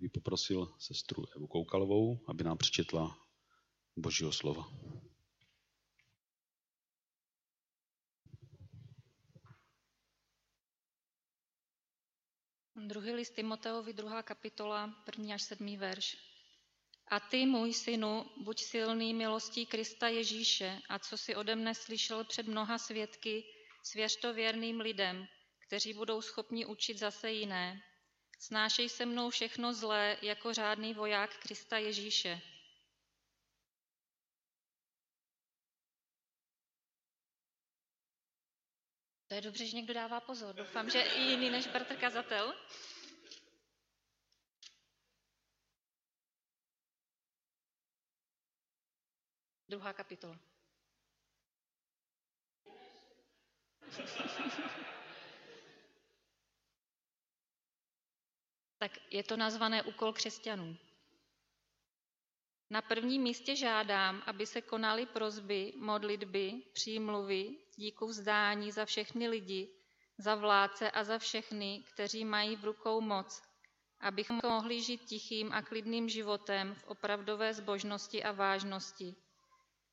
bych 0.00 0.10
poprosil 0.10 0.74
sestru 0.78 1.24
Evu 1.36 1.46
Koukalovou, 1.46 2.20
aby 2.28 2.44
nám 2.44 2.56
přečetla 2.58 3.18
Božího 3.96 4.32
slova. 4.32 4.70
Druhý 12.86 13.12
list 13.12 13.30
Timoteovi, 13.30 13.92
druhá 13.92 14.22
kapitola, 14.22 15.02
první 15.04 15.34
až 15.34 15.42
sedmý 15.42 15.76
verš. 15.76 16.16
A 17.08 17.20
ty, 17.20 17.46
můj 17.46 17.74
synu, 17.74 18.24
buď 18.36 18.60
silný 18.60 19.14
milostí 19.14 19.66
Krista 19.66 20.08
Ježíše 20.08 20.80
a 20.88 20.98
co 20.98 21.18
si 21.18 21.34
ode 21.36 21.56
mne 21.56 21.74
slyšel 21.74 22.24
před 22.24 22.46
mnoha 22.46 22.78
svědky, 22.78 23.44
svěř 23.82 24.16
to 24.16 24.34
věrným 24.34 24.80
lidem, 24.80 25.26
kteří 25.66 25.94
budou 25.94 26.22
schopni 26.22 26.66
učit 26.66 26.98
zase 26.98 27.32
jiné. 27.32 27.82
Snášej 28.38 28.88
se 28.88 29.06
mnou 29.06 29.30
všechno 29.30 29.74
zlé 29.74 30.16
jako 30.22 30.54
řádný 30.54 30.94
voják 30.94 31.36
Krista 31.38 31.78
Ježíše. 31.78 32.40
To 39.28 39.34
je 39.34 39.40
dobře, 39.40 39.66
že 39.66 39.76
někdo 39.76 39.94
dává 39.94 40.20
pozor. 40.20 40.54
Doufám, 40.54 40.90
že 40.90 41.02
i 41.02 41.20
jiný 41.20 41.50
než 41.50 41.66
bratr 41.66 41.96
kazatel. 41.96 42.54
Druhá 49.68 49.92
kapitola. 49.92 50.38
Tak 58.78 58.92
je 59.10 59.22
to 59.22 59.36
nazvané 59.36 59.82
úkol 59.82 60.12
křesťanů. 60.12 60.76
Na 62.70 62.82
prvním 62.82 63.22
místě 63.22 63.56
žádám, 63.56 64.22
aby 64.26 64.46
se 64.46 64.60
konaly 64.62 65.06
prozby, 65.06 65.72
modlitby, 65.76 66.52
přímluvy, 66.72 67.50
díku 67.76 68.06
vzdání 68.06 68.72
za 68.72 68.84
všechny 68.84 69.28
lidi, 69.28 69.68
za 70.18 70.34
vládce 70.34 70.90
a 70.90 71.04
za 71.04 71.18
všechny, 71.18 71.82
kteří 71.94 72.24
mají 72.24 72.56
v 72.56 72.64
rukou 72.64 73.00
moc, 73.00 73.42
abychom 74.00 74.40
mohli 74.44 74.82
žít 74.82 75.04
tichým 75.04 75.52
a 75.52 75.62
klidným 75.62 76.08
životem 76.08 76.74
v 76.74 76.84
opravdové 76.84 77.54
zbožnosti 77.54 78.24
a 78.24 78.32
vážnosti. 78.32 79.16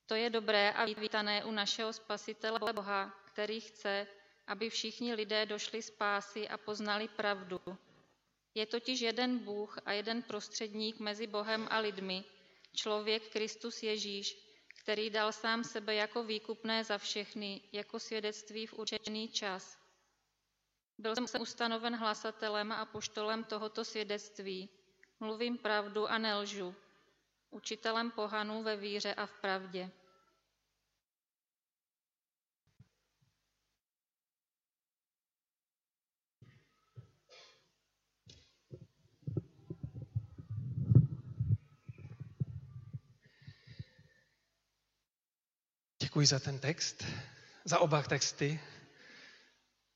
To 0.05 0.15
je 0.15 0.29
dobré 0.29 0.71
a 0.71 0.85
vítané 0.85 1.43
u 1.45 1.51
našeho 1.51 1.93
Spasitele 1.93 2.59
Boha, 2.73 3.13
který 3.25 3.59
chce, 3.59 4.07
aby 4.47 4.69
všichni 4.69 5.13
lidé 5.13 5.45
došli 5.45 5.81
z 5.81 5.89
pásy 5.91 6.49
a 6.49 6.57
poznali 6.57 7.07
pravdu. 7.07 7.59
Je 8.55 8.65
totiž 8.65 9.01
jeden 9.01 9.39
Bůh 9.39 9.79
a 9.85 9.91
jeden 9.91 10.21
prostředník 10.21 10.99
mezi 10.99 11.27
Bohem 11.27 11.67
a 11.71 11.79
lidmi, 11.79 12.23
člověk 12.75 13.31
Kristus 13.31 13.83
Ježíš, 13.83 14.37
který 14.83 15.09
dal 15.09 15.31
sám 15.31 15.63
sebe 15.63 15.95
jako 15.95 16.23
výkupné 16.23 16.83
za 16.83 16.97
všechny, 16.97 17.61
jako 17.71 17.99
svědectví 17.99 18.67
v 18.67 18.73
určený 18.73 19.29
čas. 19.29 19.77
Byl 20.97 21.15
jsem 21.15 21.41
ustanoven 21.41 21.95
hlasatelem 21.95 22.71
a 22.71 22.85
poštolem 22.85 23.43
tohoto 23.43 23.85
svědectví. 23.85 24.69
Mluvím 25.19 25.57
pravdu 25.57 26.07
a 26.07 26.17
nelžu. 26.17 26.75
Učitelem 27.49 28.11
pohanů 28.11 28.63
ve 28.63 28.77
víře 28.77 29.13
a 29.13 29.25
v 29.25 29.41
pravdě. 29.41 29.91
Děkuji 46.13 46.27
za 46.27 46.39
ten 46.39 46.59
text, 46.59 47.05
za 47.65 47.79
oba 47.79 48.01
texty, 48.01 48.59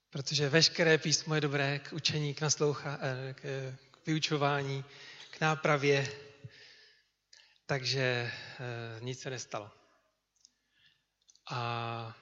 protože 0.10 0.50
veškeré 0.50 0.98
písmo 0.98 1.36
je 1.36 1.42
dobré 1.42 1.80
k 1.80 1.94
učení, 1.94 2.34
k, 2.34 2.42
nasloucha, 2.42 3.00
eh, 3.02 3.34
k 3.34 3.74
vyučování, 4.06 4.86
k 5.30 5.42
nápravě, 5.42 6.08
takže 7.66 8.02
eh, 8.02 9.00
nic 9.00 9.20
se 9.20 9.30
nestalo. 9.30 9.72
A 11.50 12.18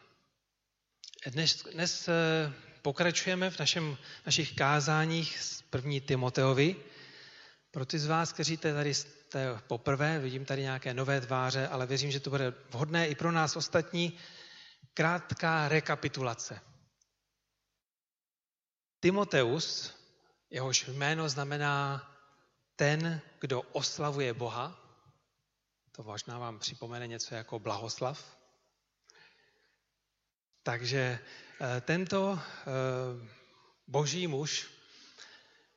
dnes, 1.28 1.64
dnes 1.64 2.08
eh, 2.08 2.14
pokračujeme 2.82 3.50
v 3.50 3.60
našem, 3.60 3.98
našich 4.26 4.56
kázáních 4.56 5.40
z 5.40 5.62
první 5.62 6.02
Timoteovi. 6.02 6.76
Pro 7.76 7.86
ty 7.86 8.00
z 8.00 8.08
vás, 8.08 8.34
kteří 8.34 8.58
tady 8.58 8.94
jste 8.94 9.60
poprvé, 9.68 10.20
vidím 10.20 10.46
tady 10.46 10.62
nějaké 10.62 10.94
nové 10.94 11.22
tváře, 11.22 11.68
ale 11.68 11.86
věřím, 11.86 12.12
že 12.12 12.20
to 12.20 12.30
bude 12.30 12.54
vhodné 12.70 13.08
i 13.08 13.16
pro 13.16 13.32
nás 13.32 13.56
ostatní. 13.56 14.20
Krátká 14.94 15.68
rekapitulace. 15.68 16.62
Timoteus, 19.00 19.94
jehož 20.50 20.88
jméno 20.88 21.30
znamená 21.30 22.08
ten, 22.76 23.22
kdo 23.40 23.62
oslavuje 23.62 24.34
Boha, 24.34 24.80
to 25.92 26.04
možná 26.04 26.40
vám 26.40 26.60
připomene 26.60 27.08
něco 27.08 27.36
jako 27.36 27.60
blahoslav. 27.60 28.38
Takže 30.64 31.20
eh, 31.62 31.82
tento 31.82 32.40
eh, 32.40 32.66
boží 33.88 34.28
muž 34.28 34.75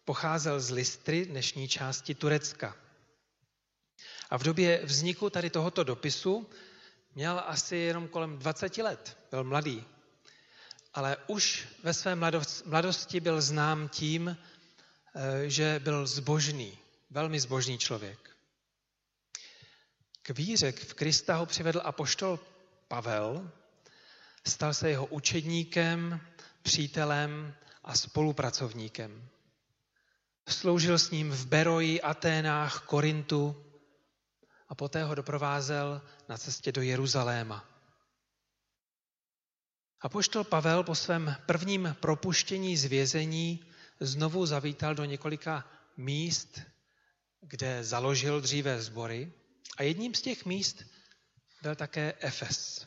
pocházel 0.08 0.60
z 0.60 0.70
Listry, 0.70 1.26
dnešní 1.26 1.68
části 1.68 2.14
Turecka. 2.14 2.76
A 4.30 4.38
v 4.38 4.42
době 4.42 4.80
vzniku 4.84 5.30
tady 5.30 5.50
tohoto 5.50 5.84
dopisu 5.84 6.50
měl 7.14 7.42
asi 7.46 7.76
jenom 7.76 8.08
kolem 8.08 8.38
20 8.38 8.78
let, 8.78 9.18
byl 9.30 9.44
mladý. 9.44 9.84
Ale 10.94 11.16
už 11.26 11.68
ve 11.82 11.94
své 11.94 12.16
mladosti 12.64 13.20
byl 13.20 13.40
znám 13.40 13.88
tím, 13.88 14.36
eh, 15.14 15.50
že 15.50 15.80
byl 15.84 16.06
zbožný, 16.06 16.78
velmi 17.10 17.40
zbožný 17.40 17.78
člověk. 17.78 18.36
K 20.22 20.30
víře 20.30 20.72
v 20.72 20.94
Krista 20.94 21.36
ho 21.36 21.46
přivedl 21.46 21.80
apoštol 21.84 22.40
Pavel, 22.88 23.50
stal 24.46 24.74
se 24.74 24.90
jeho 24.90 25.06
učedníkem, 25.06 26.20
přítelem 26.62 27.54
a 27.84 27.96
spolupracovníkem. 27.96 29.28
Sloužil 30.48 30.98
s 30.98 31.10
ním 31.10 31.30
v 31.30 31.46
Beroji, 31.46 32.00
Aténách, 32.00 32.80
Korintu 32.80 33.64
a 34.68 34.74
poté 34.74 35.04
ho 35.04 35.14
doprovázel 35.14 36.02
na 36.28 36.38
cestě 36.38 36.72
do 36.72 36.82
Jeruzaléma. 36.82 37.64
A 40.00 40.08
poštol 40.08 40.44
Pavel 40.44 40.84
po 40.84 40.94
svém 40.94 41.36
prvním 41.46 41.96
propuštění 42.00 42.76
z 42.76 42.84
vězení 42.84 43.64
znovu 44.00 44.46
zavítal 44.46 44.94
do 44.94 45.04
několika 45.04 45.70
míst, 45.96 46.60
kde 47.40 47.84
založil 47.84 48.40
dříve 48.40 48.82
sbory. 48.82 49.32
A 49.76 49.82
jedním 49.82 50.14
z 50.14 50.22
těch 50.22 50.44
míst 50.44 50.84
byl 51.62 51.74
také 51.74 52.14
Efes. 52.18 52.86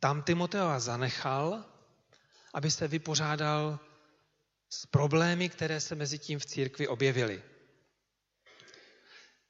Tam 0.00 0.22
Timoteova 0.22 0.80
zanechal, 0.80 1.64
aby 2.54 2.70
se 2.70 2.88
vypořádal 2.88 3.80
s 4.72 4.86
problémy, 4.86 5.48
které 5.48 5.80
se 5.80 5.94
mezi 5.94 6.18
tím 6.18 6.38
v 6.38 6.46
církvi 6.46 6.88
objevily. 6.88 7.42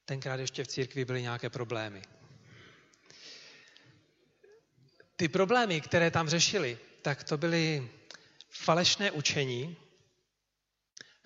Tenkrát 0.05 0.39
ještě 0.39 0.63
v 0.63 0.67
církvi 0.67 1.05
byly 1.05 1.21
nějaké 1.21 1.49
problémy. 1.49 2.01
Ty 5.15 5.27
problémy, 5.27 5.81
které 5.81 6.11
tam 6.11 6.29
řešili, 6.29 6.79
tak 7.01 7.23
to 7.23 7.37
byly 7.37 7.89
falešné 8.49 9.11
učení, 9.11 9.77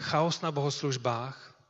chaos 0.01 0.41
na 0.41 0.51
bohoslužbách, 0.51 1.61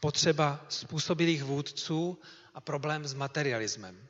potřeba 0.00 0.66
způsobilých 0.68 1.44
vůdců 1.44 2.20
a 2.54 2.60
problém 2.60 3.06
s 3.06 3.14
materialismem. 3.14 4.08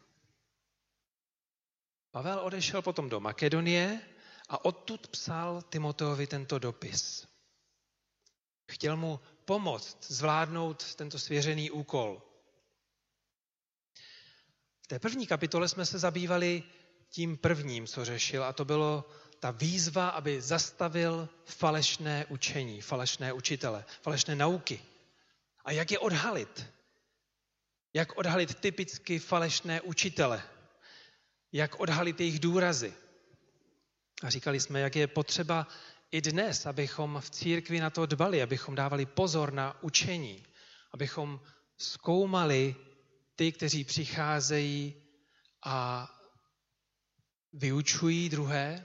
Pavel 2.11 2.38
odešel 2.38 2.82
potom 2.82 3.09
do 3.09 3.20
Makedonie 3.20 4.00
a 4.49 4.64
odtud 4.64 5.09
psal 5.09 5.62
Timoteovi 5.62 6.26
tento 6.26 6.59
dopis. 6.59 7.36
Chtěl 8.73 8.97
mu 8.97 9.21
pomoct 9.45 10.13
zvládnout 10.13 10.95
tento 10.95 11.19
svěřený 11.19 11.71
úkol. 11.71 12.23
V 14.83 14.87
té 14.87 14.99
první 14.99 15.27
kapitole 15.27 15.69
jsme 15.69 15.87
se 15.87 15.99
zabývali 15.99 16.63
tím 17.09 17.37
prvním, 17.37 17.87
co 17.87 18.05
řešil, 18.05 18.45
a 18.45 18.53
to 18.53 18.65
bylo 18.65 19.05
ta 19.39 19.51
výzva, 19.51 20.09
aby 20.09 20.43
zastavil 20.43 21.29
falešné 21.45 22.27
učení, 22.29 22.81
falešné 22.81 23.33
učitele, 23.33 23.85
falešné 24.03 24.35
nauky. 24.35 24.83
A 25.65 25.73
jak 25.73 25.91
je 25.91 25.99
odhalit? 25.99 26.67
Jak 27.95 28.19
odhalit 28.19 28.55
typicky 28.55 29.19
falešné 29.19 29.81
učitele? 29.81 30.43
Jak 31.53 31.81
odhalit 31.81 32.21
jejich 32.21 32.41
důrazy? 32.41 32.95
A 34.23 34.31
říkali 34.31 34.61
jsme, 34.61 34.81
jak 34.81 34.97
je 34.97 35.07
potřeba 35.07 35.67
i 36.11 36.20
dnes, 36.20 36.67
abychom 36.67 37.20
v 37.20 37.31
církvi 37.31 37.81
na 37.81 37.91
to 37.91 38.06
dbali, 38.06 38.43
abychom 38.43 38.75
dávali 38.75 39.06
pozor 39.06 39.53
na 39.53 39.82
učení, 39.82 40.47
abychom 40.93 41.41
zkoumali 41.79 42.76
ty, 43.37 43.53
kteří 43.53 43.85
přicházejí 43.85 44.94
a 45.64 46.08
vyučují 47.53 48.29
druhé, 48.29 48.85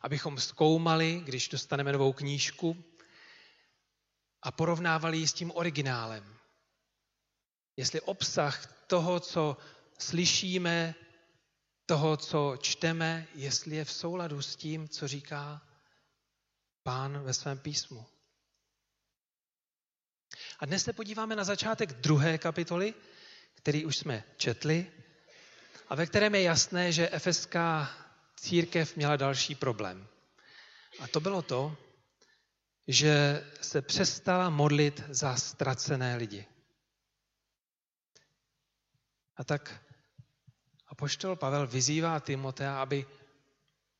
abychom 0.00 0.40
zkoumali, 0.40 1.22
když 1.24 1.48
dostaneme 1.48 1.92
novou 1.92 2.12
knížku, 2.12 2.84
a 4.42 4.52
porovnávali 4.52 5.18
ji 5.18 5.28
s 5.28 5.32
tím 5.32 5.52
originálem. 5.54 6.38
Jestli 7.76 8.00
obsah 8.00 8.84
toho, 8.86 9.20
co 9.20 9.56
slyšíme, 9.98 10.94
toho, 11.86 12.16
co 12.16 12.56
čteme, 12.60 13.26
jestli 13.34 13.76
je 13.76 13.84
v 13.84 13.92
souladu 13.92 14.42
s 14.42 14.56
tím, 14.56 14.88
co 14.88 15.08
říká 15.08 15.62
pán 16.86 17.22
ve 17.22 17.34
svém 17.34 17.58
písmu. 17.58 18.06
A 20.58 20.66
dnes 20.66 20.84
se 20.84 20.92
podíváme 20.92 21.36
na 21.36 21.44
začátek 21.44 21.92
druhé 21.92 22.38
kapitoly, 22.38 22.94
který 23.54 23.84
už 23.84 23.96
jsme 23.96 24.24
četli, 24.36 24.92
a 25.88 25.94
ve 25.94 26.06
kterém 26.06 26.34
je 26.34 26.42
jasné, 26.42 26.92
že 26.92 27.10
efeská 27.10 27.90
církev 28.36 28.96
měla 28.96 29.16
další 29.16 29.54
problém. 29.54 30.08
A 31.00 31.08
to 31.08 31.20
bylo 31.20 31.42
to, 31.42 31.76
že 32.88 33.44
se 33.60 33.82
přestala 33.82 34.50
modlit 34.50 35.02
za 35.08 35.36
ztracené 35.36 36.16
lidi. 36.16 36.46
A 39.36 39.44
tak 39.44 39.82
apoštol 40.86 41.36
Pavel 41.36 41.66
vyzývá 41.66 42.20
Timotea, 42.20 42.82
aby 42.82 43.06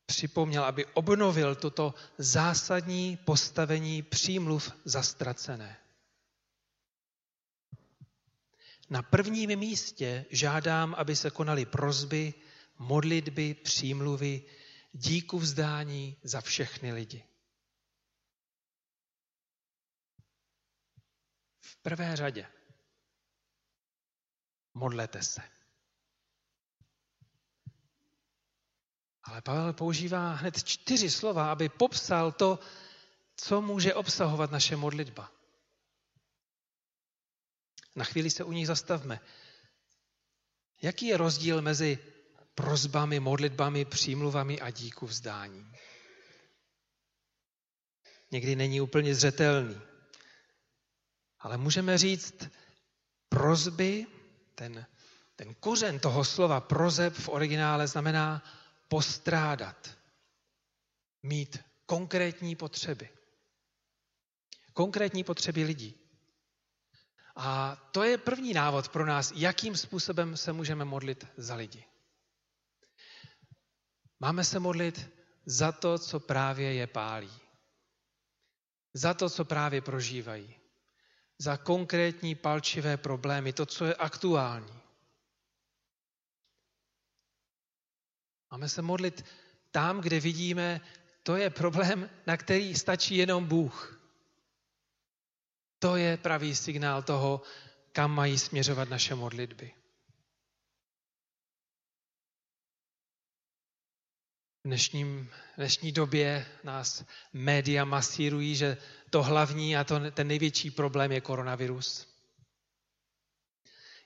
připomněl, 0.06 0.64
aby 0.64 0.86
obnovil 0.86 1.54
toto 1.54 1.94
zásadní 2.18 3.16
postavení 3.16 4.02
přímluv 4.02 4.72
za 4.84 5.02
ztracené. 5.02 5.80
Na 8.90 9.02
prvním 9.02 9.58
místě 9.58 10.24
žádám, 10.30 10.94
aby 10.94 11.16
se 11.16 11.30
konaly 11.30 11.64
prozby, 11.64 12.34
modlitby, 12.78 13.54
přímluvy, 13.54 14.42
díku 14.92 15.38
vzdání 15.38 16.16
za 16.22 16.40
všechny 16.40 16.92
lidi. 16.92 17.24
V 21.60 21.76
prvé 21.82 22.16
řadě 22.16 22.46
modlete 24.74 25.22
se. 25.22 25.55
Ale 29.26 29.42
Pavel 29.42 29.72
používá 29.72 30.32
hned 30.32 30.64
čtyři 30.64 31.10
slova, 31.10 31.52
aby 31.52 31.68
popsal 31.68 32.32
to, 32.32 32.58
co 33.36 33.62
může 33.62 33.94
obsahovat 33.94 34.50
naše 34.50 34.76
modlitba. 34.76 35.32
Na 37.94 38.04
chvíli 38.04 38.30
se 38.30 38.44
u 38.44 38.52
nich 38.52 38.66
zastavme. 38.66 39.20
Jaký 40.82 41.06
je 41.06 41.16
rozdíl 41.16 41.62
mezi 41.62 41.98
prozbami, 42.54 43.20
modlitbami, 43.20 43.84
přímluvami 43.84 44.60
a 44.60 44.70
díku 44.70 45.06
vzdání? 45.06 45.72
Někdy 48.30 48.56
není 48.56 48.80
úplně 48.80 49.14
zřetelný. 49.14 49.80
Ale 51.40 51.56
můžeme 51.56 51.98
říct, 51.98 52.34
prozby, 53.28 54.06
ten, 54.54 54.86
ten 55.36 55.54
kořen 55.54 55.98
toho 55.98 56.24
slova 56.24 56.60
prozeb 56.60 57.14
v 57.14 57.28
originále 57.28 57.86
znamená 57.86 58.42
postrádat, 58.88 59.98
mít 61.22 61.64
konkrétní 61.86 62.56
potřeby. 62.56 63.08
Konkrétní 64.72 65.24
potřeby 65.24 65.64
lidí. 65.64 65.94
A 67.36 67.76
to 67.76 68.02
je 68.02 68.18
první 68.18 68.52
návod 68.52 68.88
pro 68.88 69.06
nás, 69.06 69.32
jakým 69.36 69.76
způsobem 69.76 70.36
se 70.36 70.52
můžeme 70.52 70.84
modlit 70.84 71.26
za 71.36 71.54
lidi. 71.54 71.84
Máme 74.20 74.44
se 74.44 74.58
modlit 74.58 75.10
za 75.46 75.72
to, 75.72 75.98
co 75.98 76.20
právě 76.20 76.74
je 76.74 76.86
pálí. 76.86 77.32
Za 78.94 79.14
to, 79.14 79.30
co 79.30 79.44
právě 79.44 79.80
prožívají. 79.80 80.54
Za 81.38 81.56
konkrétní 81.56 82.34
palčivé 82.34 82.96
problémy, 82.96 83.52
to, 83.52 83.66
co 83.66 83.84
je 83.84 83.94
aktuální. 83.94 84.85
Máme 88.56 88.68
se 88.68 88.82
modlit 88.82 89.24
tam, 89.70 90.00
kde 90.00 90.20
vidíme, 90.20 90.80
to 91.22 91.36
je 91.36 91.50
problém, 91.50 92.10
na 92.26 92.36
který 92.36 92.74
stačí 92.74 93.16
jenom 93.16 93.44
Bůh. 93.44 94.00
To 95.78 95.96
je 95.96 96.16
pravý 96.16 96.56
signál 96.56 97.02
toho, 97.02 97.42
kam 97.92 98.10
mají 98.10 98.38
směřovat 98.38 98.88
naše 98.88 99.14
modlitby. 99.14 99.74
V 104.64 104.64
dnešním, 104.64 105.30
dnešní 105.56 105.92
době 105.92 106.46
nás 106.64 107.04
média 107.32 107.84
masírují, 107.84 108.56
že 108.56 108.76
to 109.10 109.22
hlavní 109.22 109.76
a 109.76 109.84
to, 109.84 110.10
ten 110.10 110.28
největší 110.28 110.70
problém 110.70 111.12
je 111.12 111.20
koronavirus. 111.20 112.08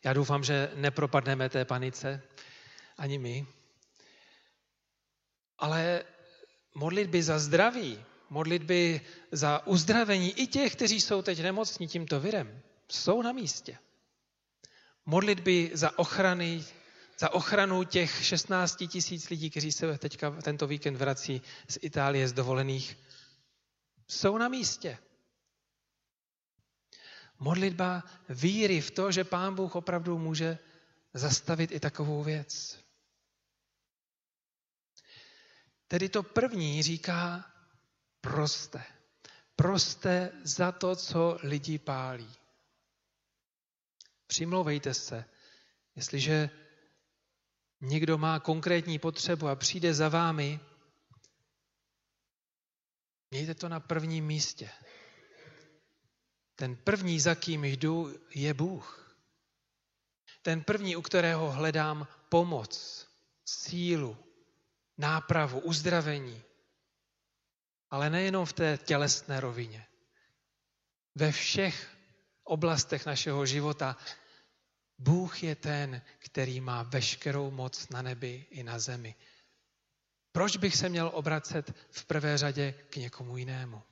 Já 0.05 0.13
doufám, 0.13 0.45
že 0.45 0.73
nepropadneme 0.75 1.49
té 1.49 1.65
panice, 1.65 2.23
ani 2.99 3.19
my. 3.19 3.60
Ale 5.61 6.05
modlitby 6.75 7.23
za 7.23 7.39
zdraví, 7.39 8.05
modlitby 8.31 9.01
za 9.33 9.67
uzdravení 9.67 10.41
i 10.41 10.47
těch, 10.47 10.73
kteří 10.73 11.01
jsou 11.01 11.23
teď 11.23 11.43
nemocní 11.43 11.89
tímto 11.89 12.21
virem, 12.21 12.63
jsou 12.89 13.23
na 13.23 13.33
místě. 13.33 13.79
Modlitby 15.07 15.71
za 15.75 15.99
ochrany, 15.99 16.65
za 17.19 17.33
ochranu 17.33 17.85
těch 17.85 18.25
16 18.25 18.77
tisíc 18.89 19.29
lidí, 19.29 19.51
kteří 19.51 19.73
se 19.73 19.99
teďka 19.99 20.31
tento 20.31 20.67
víkend 20.67 20.97
vrací 20.97 21.43
z 21.69 21.79
Itálie 21.83 22.29
z 22.29 22.33
dovolených, 22.33 22.99
jsou 24.09 24.39
na 24.39 24.49
místě. 24.49 24.99
Modlitba 27.39 28.05
víry 28.29 28.81
v 28.81 28.91
to, 28.91 29.13
že 29.13 29.25
Pán 29.25 29.55
Bůh 29.55 29.77
opravdu 29.77 30.19
může 30.19 30.59
zastavit 31.15 31.73
i 31.73 31.81
takovou 31.81 32.23
věc. 32.23 32.79
Tedy 35.91 36.09
to 36.09 36.23
první 36.23 36.83
říká 36.83 37.53
proste. 38.21 38.85
Proste 39.57 40.33
za 40.45 40.73
to, 40.73 40.97
co 40.97 41.39
lidi 41.43 41.79
pálí. 41.79 42.35
Přimlouvejte 44.27 44.95
se, 44.95 45.25
jestliže 45.97 46.51
někdo 47.81 48.19
má 48.19 48.41
konkrétní 48.41 48.99
potřebu 48.99 49.49
a 49.49 49.57
přijde 49.57 49.95
za 49.95 50.09
vámi, 50.09 50.61
mějte 53.31 53.55
to 53.55 53.69
na 53.69 53.81
prvním 53.81 54.27
místě. 54.27 54.71
Ten 56.57 56.77
první, 56.77 57.21
za 57.21 57.35
kým 57.35 57.65
jdu, 57.65 58.15
je 58.35 58.55
Bůh. 58.55 59.17
Ten 60.43 60.65
první, 60.65 60.97
u 60.97 61.03
kterého 61.03 61.51
hledám 61.51 62.07
pomoc, 62.29 63.07
sílu, 63.45 64.30
nápravu, 65.01 65.61
uzdravení. 65.61 66.43
Ale 67.91 68.11
nejenom 68.11 68.47
v 68.47 68.53
té 68.53 68.79
tělesné 68.79 69.41
rovině. 69.41 69.87
Ve 71.15 71.33
všech 71.33 71.97
oblastech 72.45 73.07
našeho 73.07 73.47
života 73.47 73.97
Bůh 74.99 75.43
je 75.43 75.55
ten, 75.57 76.03
který 76.19 76.61
má 76.61 76.83
veškerou 76.83 77.51
moc 77.51 77.89
na 77.89 78.03
nebi 78.03 78.47
i 78.51 78.63
na 78.63 78.79
zemi. 78.79 79.15
Proč 80.33 80.57
bych 80.57 80.77
se 80.77 80.89
měl 80.89 81.11
obracet 81.15 81.73
v 81.91 82.05
prvé 82.05 82.39
řadě 82.39 82.73
k 82.91 82.97
někomu 82.97 83.37
jinému? 83.37 83.83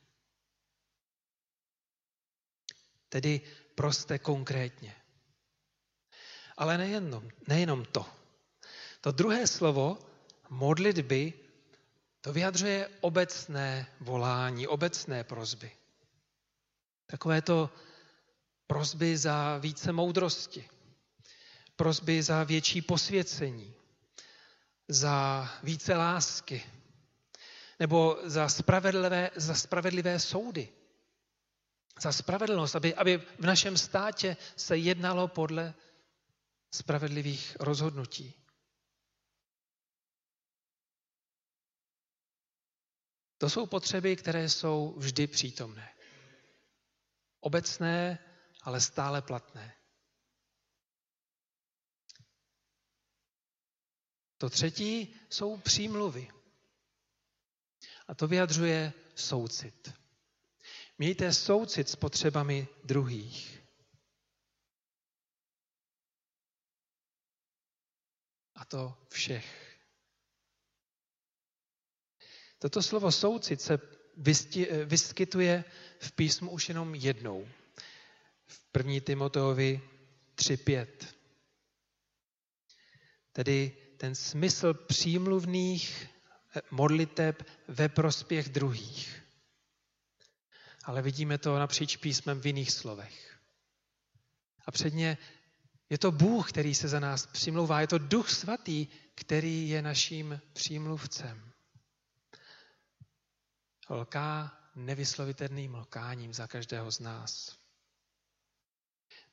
Tedy 3.08 3.40
proste 3.74 4.18
konkrétně. 4.18 4.96
Ale 6.56 6.78
nejenom, 6.78 7.28
nejenom 7.48 7.84
to. 7.84 8.06
To 9.00 9.12
druhé 9.12 9.46
slovo 9.46 10.07
modlitby, 10.50 11.32
to 12.20 12.32
vyjadřuje 12.32 12.88
obecné 13.00 13.86
volání, 14.00 14.66
obecné 14.66 15.24
prozby. 15.24 15.70
Takové 17.06 17.42
to 17.42 17.70
prozby 18.66 19.16
za 19.16 19.58
více 19.58 19.92
moudrosti, 19.92 20.68
prozby 21.76 22.22
za 22.22 22.44
větší 22.44 22.82
posvěcení, 22.82 23.74
za 24.88 25.48
více 25.62 25.96
lásky, 25.96 26.62
nebo 27.80 28.18
za 28.24 28.48
spravedlivé, 28.48 29.30
za 29.36 29.54
spravedlivé 29.54 30.18
soudy, 30.18 30.68
za 32.00 32.12
spravedlnost, 32.12 32.76
aby, 32.76 32.94
aby 32.94 33.18
v 33.18 33.46
našem 33.46 33.76
státě 33.76 34.36
se 34.56 34.76
jednalo 34.76 35.28
podle 35.28 35.74
spravedlivých 36.70 37.56
rozhodnutí. 37.60 38.34
To 43.38 43.50
jsou 43.50 43.66
potřeby, 43.66 44.16
které 44.16 44.48
jsou 44.48 44.94
vždy 44.98 45.26
přítomné. 45.26 45.94
Obecné, 47.40 48.18
ale 48.62 48.80
stále 48.80 49.22
platné. 49.22 49.74
To 54.38 54.50
třetí 54.50 55.20
jsou 55.30 55.56
přímluvy. 55.56 56.30
A 58.08 58.14
to 58.14 58.28
vyjadřuje 58.28 58.92
soucit. 59.14 59.92
Mějte 60.98 61.32
soucit 61.32 61.88
s 61.88 61.96
potřebami 61.96 62.68
druhých. 62.84 63.62
A 68.54 68.64
to 68.64 69.06
všech. 69.10 69.67
Toto 72.58 72.82
slovo 72.82 73.12
soucit 73.12 73.60
se 73.60 73.78
vyskytuje 74.84 75.64
v 75.98 76.12
písmu 76.12 76.50
už 76.50 76.68
jenom 76.68 76.94
jednou. 76.94 77.48
V 78.46 78.78
1. 78.78 79.00
Timoteovi 79.00 79.80
3.5. 80.36 80.86
Tedy 83.32 83.76
ten 83.96 84.14
smysl 84.14 84.74
přímluvných 84.74 86.08
modliteb 86.70 87.42
ve 87.68 87.88
prospěch 87.88 88.48
druhých. 88.48 89.22
Ale 90.84 91.02
vidíme 91.02 91.38
to 91.38 91.58
napříč 91.58 91.96
písmem 91.96 92.40
v 92.40 92.46
jiných 92.46 92.70
slovech. 92.70 93.38
A 94.66 94.70
předně 94.70 95.18
je 95.90 95.98
to 95.98 96.12
Bůh, 96.12 96.48
který 96.48 96.74
se 96.74 96.88
za 96.88 97.00
nás 97.00 97.26
přimlouvá. 97.26 97.80
Je 97.80 97.86
to 97.86 97.98
Duch 97.98 98.30
Svatý, 98.30 98.86
který 99.14 99.68
je 99.68 99.82
naším 99.82 100.40
přímluvcem. 100.52 101.47
Lká 103.90 104.58
nevyslovitelným 104.74 105.74
lkáním 105.74 106.34
za 106.34 106.46
každého 106.46 106.90
z 106.90 107.00
nás. 107.00 107.58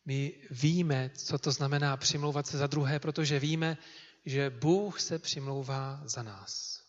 My 0.06 0.34
víme, 0.52 1.10
co 1.10 1.38
to 1.38 1.52
znamená 1.52 1.98
přimlouvat 1.98 2.48
se 2.48 2.58
za 2.58 2.68
druhé, 2.68 3.00
protože 3.00 3.40
víme, 3.40 3.78
že 4.26 4.50
Bůh 4.50 5.02
se 5.02 5.20
přimlouvá 5.20 6.02
za 6.04 6.24
nás. 6.24 6.82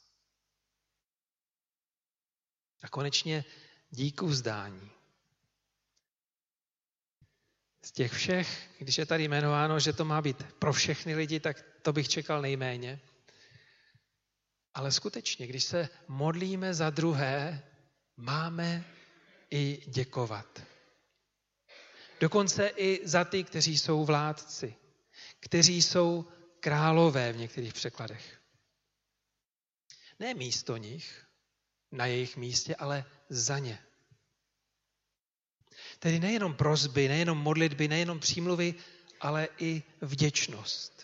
A 2.82 2.88
konečně 2.88 3.44
díku 3.90 4.26
vzdání. 4.26 4.90
Z 7.82 7.92
těch 7.92 8.12
všech, 8.12 8.70
když 8.78 8.98
je 8.98 9.06
tady 9.06 9.24
jmenováno, 9.24 9.80
že 9.80 9.92
to 9.92 10.04
má 10.04 10.22
být 10.22 10.42
pro 10.42 10.72
všechny 10.72 11.14
lidi, 11.14 11.40
tak 11.40 11.64
to 11.82 11.92
bych 11.92 12.08
čekal 12.08 12.42
nejméně. 12.42 13.00
Ale 14.76 14.92
skutečně, 14.92 15.46
když 15.46 15.64
se 15.64 15.88
modlíme 16.08 16.74
za 16.74 16.90
druhé, 16.90 17.64
máme 18.16 18.84
i 19.50 19.82
děkovat. 19.86 20.62
Dokonce 22.20 22.66
i 22.68 23.08
za 23.08 23.24
ty, 23.24 23.44
kteří 23.44 23.78
jsou 23.78 24.04
vládci, 24.04 24.76
kteří 25.40 25.82
jsou 25.82 26.24
králové 26.60 27.32
v 27.32 27.36
některých 27.36 27.74
překladech. 27.74 28.40
Ne 30.18 30.34
místo 30.34 30.76
nich, 30.76 31.26
na 31.92 32.06
jejich 32.06 32.36
místě, 32.36 32.76
ale 32.76 33.04
za 33.28 33.58
ně. 33.58 33.78
Tedy 35.98 36.20
nejenom 36.20 36.54
prozby, 36.54 37.08
nejenom 37.08 37.38
modlitby, 37.38 37.88
nejenom 37.88 38.20
přímluvy, 38.20 38.74
ale 39.20 39.48
i 39.58 39.82
vděčnost. 40.00 40.95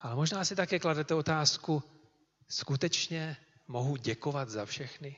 Ale 0.00 0.14
možná 0.14 0.44
si 0.44 0.56
také 0.56 0.78
kladete 0.78 1.14
otázku, 1.14 1.82
skutečně 2.48 3.36
mohu 3.68 3.96
děkovat 3.96 4.48
za 4.48 4.66
všechny? 4.66 5.16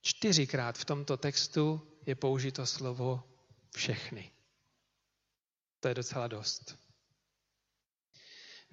Čtyřikrát 0.00 0.78
v 0.78 0.84
tomto 0.84 1.16
textu 1.16 1.88
je 2.06 2.14
použito 2.14 2.66
slovo 2.66 3.22
všechny. 3.74 4.32
To 5.80 5.88
je 5.88 5.94
docela 5.94 6.26
dost. 6.26 6.78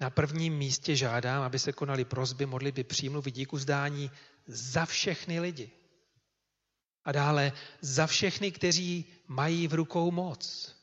Na 0.00 0.10
prvním 0.10 0.56
místě 0.56 0.96
žádám, 0.96 1.42
aby 1.42 1.58
se 1.58 1.72
konaly 1.72 2.04
prozby, 2.04 2.46
modlitby, 2.46 2.84
přímluvy, 2.84 3.30
díku 3.30 3.58
zdání 3.58 4.10
za 4.46 4.86
všechny 4.86 5.40
lidi. 5.40 5.70
A 7.04 7.12
dále 7.12 7.52
za 7.80 8.06
všechny, 8.06 8.52
kteří 8.52 9.04
mají 9.26 9.68
v 9.68 9.74
rukou 9.74 10.10
moc. 10.10 10.75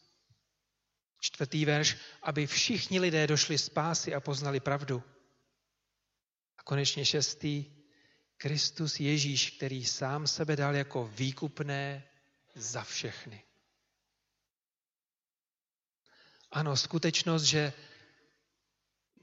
Čtvrtý 1.23 1.65
verš, 1.65 1.97
aby 2.21 2.47
všichni 2.47 2.99
lidé 2.99 3.27
došli 3.27 3.57
z 3.57 3.69
pásy 3.69 4.11
a 4.15 4.19
poznali 4.19 4.59
pravdu. 4.59 5.03
A 6.57 6.63
konečně 6.63 7.05
šestý, 7.05 7.65
Kristus 8.37 8.99
Ježíš, 8.99 9.51
který 9.51 9.85
sám 9.85 10.27
sebe 10.27 10.55
dal 10.55 10.75
jako 10.75 11.07
výkupné 11.07 12.03
za 12.55 12.83
všechny. 12.83 13.43
Ano, 16.51 16.77
skutečnost, 16.77 17.43
že 17.43 17.73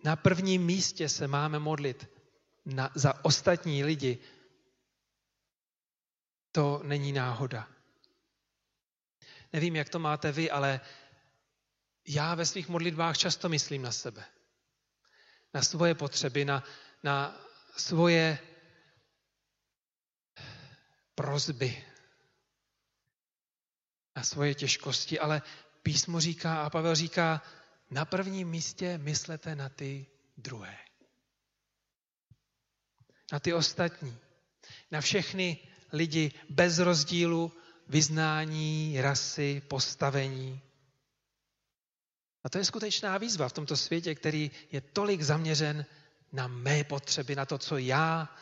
na 0.04 0.16
prvním 0.16 0.64
místě 0.64 1.08
se 1.08 1.28
máme 1.28 1.58
modlit 1.58 2.08
na, 2.64 2.90
za 2.94 3.24
ostatní 3.24 3.84
lidi, 3.84 4.18
to 6.52 6.80
není 6.84 7.12
náhoda. 7.12 7.68
Nevím, 9.52 9.76
jak 9.76 9.88
to 9.88 9.98
máte 9.98 10.32
vy, 10.32 10.50
ale 10.50 10.80
já 12.12 12.34
ve 12.34 12.46
svých 12.46 12.68
modlitbách 12.68 13.18
často 13.18 13.48
myslím 13.48 13.82
na 13.82 13.92
sebe. 13.92 14.24
Na 15.54 15.62
svoje 15.62 15.94
potřeby, 15.94 16.44
na, 16.44 16.64
na 17.02 17.40
svoje 17.76 18.38
prozby, 21.14 21.84
na 24.16 24.22
svoje 24.22 24.54
těžkosti, 24.54 25.18
ale 25.18 25.42
písmo 25.82 26.20
říká 26.20 26.62
a 26.62 26.70
Pavel 26.70 26.94
říká, 26.94 27.42
na 27.90 28.04
prvním 28.04 28.48
místě 28.48 28.98
myslete 28.98 29.54
na 29.54 29.68
ty 29.68 30.06
druhé. 30.36 30.78
Na 33.32 33.40
ty 33.40 33.54
ostatní. 33.54 34.18
Na 34.90 35.00
všechny 35.00 35.58
lidi 35.92 36.32
bez 36.48 36.78
rozdílu 36.78 37.52
vyznání, 37.88 39.00
rasy, 39.00 39.62
postavení. 39.68 40.69
A 42.44 42.48
to 42.48 42.58
je 42.58 42.64
skutečná 42.64 43.18
výzva 43.18 43.48
v 43.48 43.52
tomto 43.52 43.76
světě, 43.76 44.14
který 44.14 44.50
je 44.72 44.80
tolik 44.80 45.22
zaměřen 45.22 45.86
na 46.32 46.46
mé 46.48 46.84
potřeby, 46.84 47.36
na 47.36 47.46
to, 47.46 47.58
co 47.58 47.78
já 47.78 48.36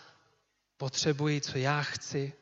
potřebuji, 0.76 1.40
co 1.40 1.58
já 1.58 1.82
chci, 1.82 2.32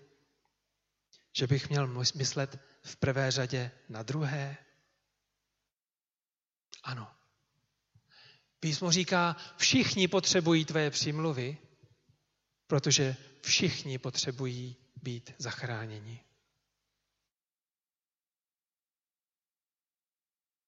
že 1.36 1.46
bych 1.46 1.68
měl 1.68 1.86
myslet 2.14 2.58
v 2.82 2.96
prvé 2.96 3.30
řadě 3.30 3.70
na 3.88 4.02
druhé. 4.02 4.56
Ano. 6.82 7.10
Písmo 8.60 8.92
říká, 8.92 9.36
všichni 9.56 10.08
potřebují 10.08 10.64
tvé 10.64 10.90
přímluvy, 10.90 11.58
protože 12.66 13.16
všichni 13.42 13.98
potřebují 13.98 14.76
být 15.02 15.34
zachráněni. 15.38 16.25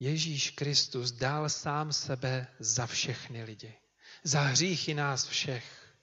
Ježíš 0.01 0.51
Kristus 0.51 1.13
dal 1.13 1.49
sám 1.49 1.93
sebe 1.93 2.57
za 2.59 2.87
všechny 2.87 3.45
lidi. 3.45 3.81
Za 4.23 4.41
hříchy 4.41 4.95
nás 4.95 5.27
všech. 5.27 5.97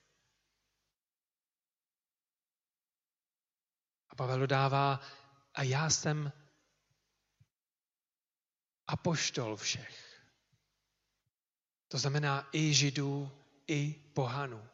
A 4.10 4.16
Pavel 4.16 4.40
dodává, 4.40 5.00
a 5.54 5.64
já 5.64 5.90
jsem 5.90 6.32
apoštol 8.88 9.58
všech. 9.58 10.22
To 11.88 11.98
znamená 11.98 12.50
i 12.52 12.74
židů, 12.74 13.32
i 13.68 13.94
pohanů. 13.94 14.70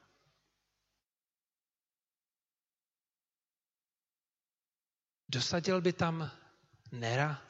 Dosadil 5.30 5.82
by 5.82 5.94
tam 5.94 6.32
Nera, 6.92 7.48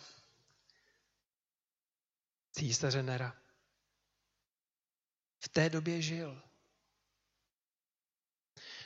císaře 2.51 3.03
Nera. 3.03 3.35
V 5.39 5.49
té 5.49 5.69
době 5.69 6.01
žil. 6.01 6.41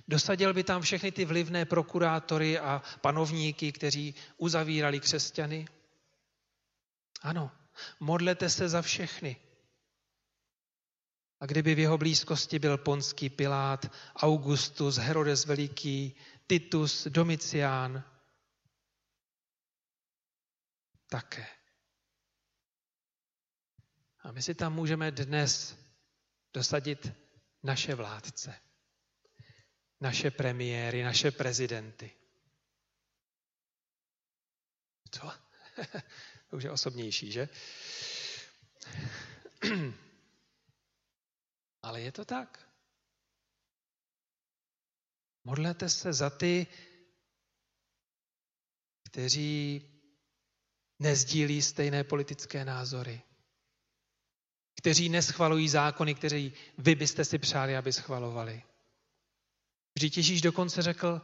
Dosadil 0.08 0.54
by 0.54 0.64
tam 0.64 0.82
všechny 0.82 1.12
ty 1.12 1.26
vlivné 1.26 1.66
prokurátory 1.66 2.60
a 2.60 2.82
panovníky, 3.02 3.72
kteří 3.72 4.16
uzavírali 4.38 5.00
křesťany. 5.00 5.68
Ano, 7.22 7.52
modlete 8.00 8.50
se 8.50 8.70
za 8.70 8.82
všechny. 8.82 9.38
A 11.40 11.46
kdyby 11.46 11.76
v 11.76 11.80
jeho 11.80 11.98
blízkosti 11.98 12.60
byl 12.60 12.78
Ponský 12.78 13.30
Pilát, 13.30 13.86
Augustus, 14.16 14.96
Herodes 14.96 15.46
Veliký, 15.46 16.16
Titus, 16.48 17.08
Domicián, 17.08 18.04
také. 21.10 21.65
A 24.26 24.32
my 24.32 24.42
si 24.42 24.56
tam 24.56 24.74
můžeme 24.74 25.12
dnes 25.12 25.78
dosadit 26.54 27.12
naše 27.64 27.96
vládce, 27.96 28.62
naše 30.02 30.32
premiéry, 30.32 31.04
naše 31.04 31.32
prezidenty. 31.32 32.12
Co? 35.12 35.32
to 36.50 36.58
už 36.58 36.64
je 36.64 36.72
osobnější, 36.72 37.32
že? 37.32 37.50
Ale 41.82 42.02
je 42.02 42.12
to 42.12 42.26
tak. 42.26 42.70
Modlete 45.44 45.90
se 45.90 46.14
za 46.14 46.30
ty, 46.30 46.68
kteří 49.04 49.82
nezdílí 51.00 51.62
stejné 51.62 52.04
politické 52.04 52.66
názory, 52.66 53.22
kteří 54.76 55.10
neschvalují 55.10 55.70
zákony, 55.70 56.16
které 56.16 56.50
vy 56.78 56.96
byste 56.96 57.26
si 57.26 57.38
přáli, 57.38 57.78
aby 57.78 57.94
schvalovali. 57.94 58.64
Vždyť 59.96 60.18
Ježíš 60.18 60.42
dokonce 60.42 60.82
řekl, 60.82 61.22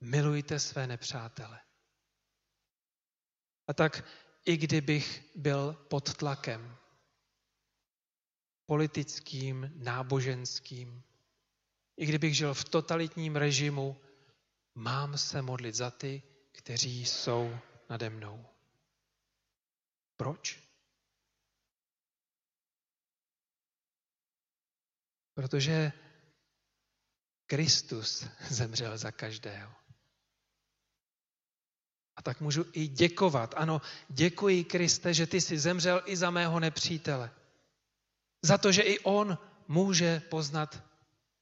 milujte 0.00 0.58
své 0.58 0.86
nepřátele. 0.86 1.60
A 3.68 3.74
tak 3.74 4.04
i 4.44 4.56
kdybych 4.56 5.24
byl 5.34 5.72
pod 5.72 6.14
tlakem 6.14 6.76
politickým, 8.66 9.72
náboženským, 9.74 11.02
i 11.96 12.06
kdybych 12.06 12.36
žil 12.36 12.54
v 12.54 12.64
totalitním 12.64 13.36
režimu, 13.36 14.00
mám 14.74 15.18
se 15.18 15.42
modlit 15.42 15.74
za 15.74 15.90
ty, 15.90 16.22
kteří 16.52 17.06
jsou 17.06 17.58
nade 17.90 18.10
mnou. 18.10 18.46
Proč? 20.16 20.67
Protože 25.38 25.92
Kristus 27.46 28.26
zemřel 28.50 28.98
za 28.98 29.10
každého. 29.12 29.74
A 32.16 32.22
tak 32.22 32.40
můžu 32.40 32.64
i 32.72 32.88
děkovat. 32.88 33.54
Ano, 33.56 33.80
děkuji 34.08 34.64
Kriste, 34.64 35.14
že 35.14 35.26
ty 35.26 35.40
jsi 35.40 35.58
zemřel 35.58 36.02
i 36.04 36.16
za 36.16 36.30
mého 36.30 36.60
nepřítele. 36.60 37.30
Za 38.42 38.58
to, 38.58 38.72
že 38.72 38.82
i 38.82 38.98
on 38.98 39.38
může 39.68 40.20
poznat 40.20 40.82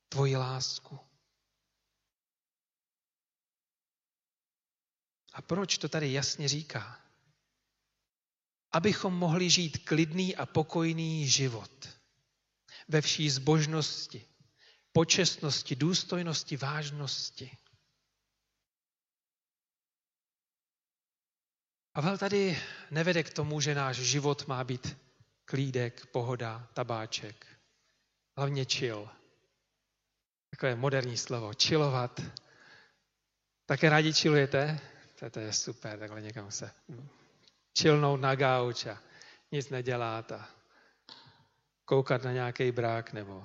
tvoji 0.09 0.37
lásku. 0.37 0.99
A 5.33 5.43
proč 5.43 5.79
to 5.79 5.89
tady 5.89 6.13
jasně 6.13 6.49
říká? 6.49 7.01
Abychom 8.73 9.15
mohli 9.15 9.51
žít 9.51 9.89
klidný 9.89 10.37
a 10.37 10.47
pokojný 10.47 11.29
život 11.29 11.96
ve 12.89 13.01
vší 13.01 13.31
zbožnosti, 13.31 14.27
počestnosti, 14.93 15.77
důstojnosti, 15.77 16.57
vážnosti. 16.57 17.57
Pavel 21.93 22.19
tady 22.19 22.63
nevede 22.91 23.23
k 23.23 23.33
tomu, 23.33 23.61
že 23.61 23.75
náš 23.75 23.97
život 23.97 24.47
má 24.47 24.65
být 24.65 24.97
klídek, 25.45 26.07
pohoda, 26.07 26.69
tabáček. 26.75 27.47
Hlavně 28.37 28.65
chill. 28.65 29.09
Takové 30.51 30.77
moderní 30.77 31.17
slovo. 31.17 31.53
Chillovat. 31.63 32.21
Také 33.67 33.91
rádi 33.91 34.13
chillujete? 34.13 34.81
To, 35.19 35.31
to 35.31 35.41
je 35.41 35.53
super, 35.53 35.99
takhle 35.99 36.21
někam 36.21 36.51
se 36.51 36.71
chillnout 37.79 38.21
na 38.21 38.35
gauč 38.35 38.87
a 38.87 39.03
nic 39.53 39.69
nedělat 39.69 40.33
a 40.33 40.56
koukat 41.87 42.23
na 42.23 42.33
nějaký 42.33 42.73
brák 42.73 43.13
nebo... 43.13 43.45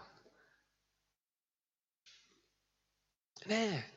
Ne, 3.45 3.91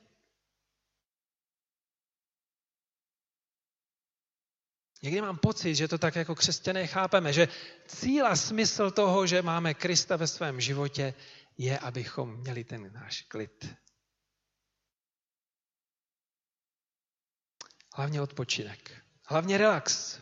Někdy 5.04 5.20
mám 5.20 5.38
pocit, 5.38 5.74
že 5.74 5.88
to 5.88 5.98
tak 5.98 6.16
jako 6.16 6.35
křesťané 6.35 6.87
chápeme, 6.87 7.33
že 7.33 7.48
cíl 7.87 8.26
a 8.26 8.37
smysl 8.37 8.90
toho, 8.90 9.26
že 9.26 9.42
máme 9.42 9.74
Krista 9.74 10.16
ve 10.16 10.26
svém 10.26 10.61
životě, 10.61 11.14
je, 11.59 11.78
abychom 11.78 12.37
měli 12.37 12.64
ten 12.64 12.92
náš 12.92 13.22
klid. 13.22 13.76
Hlavně 17.94 18.20
odpočinek. 18.20 19.02
Hlavně 19.26 19.59
relax. 19.59 20.20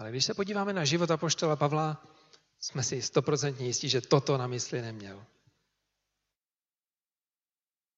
Ale 0.00 0.10
když 0.10 0.24
se 0.24 0.34
podíváme 0.34 0.72
na 0.72 0.84
život 0.84 1.10
apoštola 1.10 1.56
Pavla, 1.56 2.06
jsme 2.60 2.82
si 2.82 3.02
stoprocentně 3.02 3.66
jistí, 3.66 3.88
že 3.88 4.00
toto 4.00 4.38
na 4.38 4.46
mysli 4.46 4.82
neměl. 4.82 5.26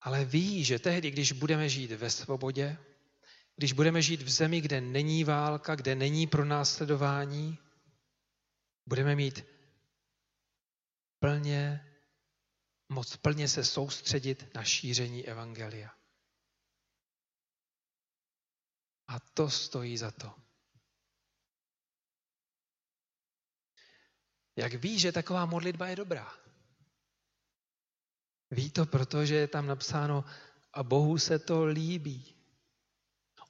Ale 0.01 0.25
ví, 0.25 0.65
že 0.65 0.79
tehdy, 0.79 1.11
když 1.11 1.33
budeme 1.33 1.69
žít 1.69 1.93
ve 1.93 2.11
svobodě, 2.11 2.79
když 3.57 3.73
budeme 3.73 4.03
žít 4.03 4.23
v 4.23 4.31
zemi, 4.31 4.61
kde 4.61 4.81
není 4.81 5.25
válka, 5.25 5.75
kde 5.75 5.95
není 5.95 6.27
pronásledování, 6.27 7.59
budeme 8.87 9.17
mít 9.17 9.45
plně, 11.19 11.95
moc 12.88 13.17
plně 13.17 13.49
se 13.49 13.65
soustředit 13.65 14.55
na 14.55 14.65
šíření 14.65 15.29
Evangelia. 15.29 15.91
A 19.09 19.21
to 19.21 19.51
stojí 19.51 19.99
za 19.99 20.11
to. 20.11 20.52
Jak 24.57 24.75
ví, 24.75 24.99
že 24.99 25.12
taková 25.12 25.47
modlitba 25.47 25.87
je 25.87 25.97
dobrá? 25.97 26.33
Ví 28.51 28.71
to, 28.71 28.87
protože 28.87 29.35
je 29.35 29.49
tam 29.49 29.67
napsáno 29.67 30.25
a 30.73 30.83
Bohu 30.83 31.19
se 31.19 31.38
to 31.38 31.65
líbí. 31.65 32.35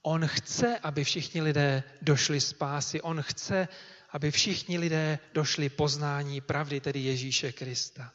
On 0.01 0.27
chce, 0.27 0.79
aby 0.79 1.03
všichni 1.03 1.41
lidé 1.41 1.83
došli 2.01 2.41
spásy. 2.41 3.01
On 3.01 3.21
chce, 3.21 3.67
aby 4.09 4.31
všichni 4.31 4.77
lidé 4.77 5.19
došli 5.33 5.69
poznání 5.69 6.41
pravdy, 6.41 6.81
tedy 6.81 6.99
Ježíše 6.99 7.51
Krista. 7.51 8.13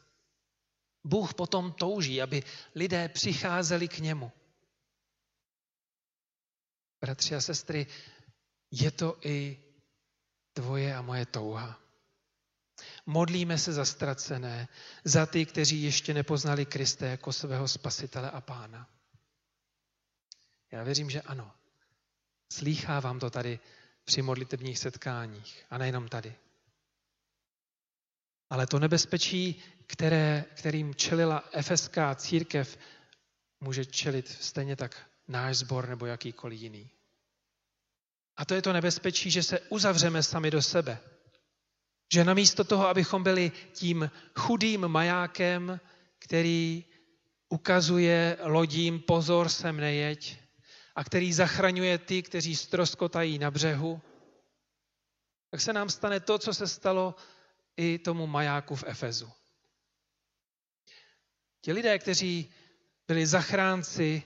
Bůh 1.05 1.35
potom 1.35 1.73
touží, 1.73 2.23
aby 2.23 2.43
lidé 2.75 3.09
přicházeli 3.09 3.89
k 3.89 3.99
němu. 3.99 4.33
Bratři 7.01 7.35
a 7.35 7.41
sestry, 7.41 7.87
je 8.71 8.91
to 8.91 9.19
i 9.25 9.65
tvoje 10.53 10.97
a 10.97 11.03
moje 11.03 11.27
touha. 11.27 11.88
Modlíme 13.11 13.59
se 13.59 13.73
za 13.73 13.85
ztracené, 13.85 14.69
za 15.05 15.27
ty, 15.27 15.47
kteří 15.47 15.83
ještě 15.83 16.15
nepoznali 16.15 16.67
Krista 16.67 17.07
jako 17.07 17.33
svého 17.33 17.69
spasitele 17.69 18.31
a 18.31 18.41
pána. 18.41 18.89
Já 20.71 20.83
věřím, 20.83 21.11
že 21.11 21.23
ano. 21.23 21.53
Slýchávám 22.53 23.19
to 23.19 23.31
tady 23.31 23.61
při 24.05 24.23
modlitebních 24.23 24.79
setkáních 24.79 25.65
a 25.71 25.79
nejenom 25.79 26.09
tady. 26.09 26.35
Ale 28.51 28.67
to 28.67 28.79
nebezpečí, 28.79 29.63
které, 29.87 30.45
kterým 30.55 30.95
čelila 30.95 31.45
efeská 31.53 32.15
církev, 32.15 32.79
může 33.61 33.85
čelit 33.85 34.29
stejně 34.29 34.77
tak 34.77 35.11
náš 35.29 35.57
sbor 35.57 35.89
nebo 35.89 36.07
jakýkoliv 36.07 36.61
jiný. 36.61 36.91
A 38.37 38.45
to 38.45 38.55
je 38.55 38.63
to 38.63 38.73
nebezpečí, 38.73 39.31
že 39.31 39.43
se 39.43 39.61
uzavřeme 39.61 40.23
sami 40.23 40.51
do 40.51 40.63
sebe. 40.63 40.99
Že 42.13 42.25
namísto 42.25 42.65
toho, 42.65 42.89
abychom 42.89 43.23
byli 43.23 43.53
tím 43.73 44.11
chudým 44.35 44.89
majákem, 44.89 45.81
který 46.19 46.85
ukazuje 47.49 48.39
lodím, 48.43 49.01
pozor, 49.01 49.49
sem 49.49 49.77
nejeď, 49.77 50.39
a 50.95 51.05
který 51.05 51.33
zachraňuje 51.33 51.99
ty, 51.99 52.23
kteří 52.23 52.57
stroskotají 52.57 53.39
na 53.39 53.51
břehu, 53.51 54.01
tak 55.51 55.61
se 55.61 55.73
nám 55.73 55.91
stane 55.91 56.21
to, 56.21 56.39
co 56.39 56.55
se 56.55 56.69
stalo 56.69 57.15
i 57.77 57.99
tomu 57.99 58.27
majáku 58.27 58.77
v 58.77 58.85
Efezu. 58.87 59.33
Ti 61.61 61.73
lidé, 61.73 61.99
kteří 61.99 62.51
byli 63.09 63.27
zachránci 63.27 64.23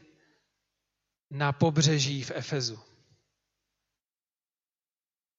na 1.31 1.53
pobřeží 1.53 2.23
v 2.23 2.31
Efezu, 2.31 2.81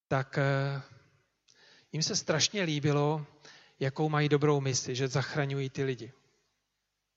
tak 0.08 0.38
eh, 0.38 0.82
jim 1.94 2.04
se 2.04 2.16
strašně 2.16 2.64
líbilo, 2.64 3.26
jakou 3.80 4.10
mají 4.10 4.30
dobrou 4.30 4.62
misi, 4.62 4.96
že 4.96 5.08
zachraňují 5.08 5.70
ty 5.70 5.84
lidi. 5.84 6.14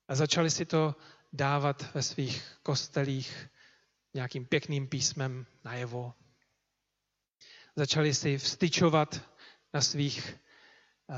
A 0.07 0.15
začali 0.15 0.51
si 0.51 0.65
to 0.65 0.95
dávat 1.33 1.93
ve 1.93 2.03
svých 2.03 2.57
kostelích, 2.63 3.49
nějakým 4.13 4.45
pěkným 4.45 4.87
písmem 4.87 5.45
najevo. 5.63 6.13
Začali 7.75 8.13
si 8.13 8.37
vstyčovat 8.37 9.21
na 9.73 9.81
svých 9.81 10.35
uh, 11.07 11.15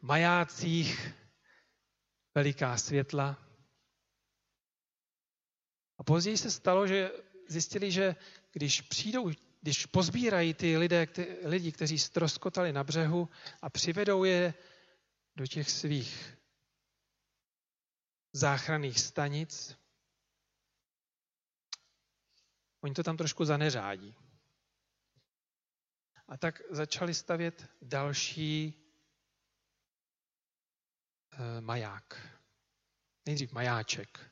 majácích 0.00 1.12
veliká 2.34 2.76
světla. 2.76 3.42
A 5.98 6.02
později 6.02 6.36
se 6.36 6.50
stalo, 6.50 6.86
že 6.86 7.10
zjistili, 7.48 7.92
že 7.92 8.16
když 8.52 8.80
přijdou 8.80 9.30
když 9.66 9.86
pozbírají 9.86 10.54
ty 10.54 10.76
lidé, 10.76 11.06
kte, 11.06 11.26
lidi, 11.44 11.72
kteří 11.72 11.98
stroskotali 11.98 12.72
na 12.72 12.84
břehu 12.84 13.28
a 13.62 13.70
přivedou 13.70 14.24
je 14.24 14.54
do 15.36 15.46
těch 15.46 15.70
svých 15.70 16.38
záchranných 18.32 19.00
stanic, 19.00 19.78
oni 22.80 22.94
to 22.94 23.02
tam 23.02 23.16
trošku 23.16 23.44
zaneřádí. 23.44 24.14
A 26.28 26.36
tak 26.36 26.62
začali 26.70 27.14
stavět 27.14 27.66
další 27.82 28.74
e, 31.32 31.60
maják. 31.60 32.38
Nejdřív 33.26 33.52
majáček. 33.52 34.30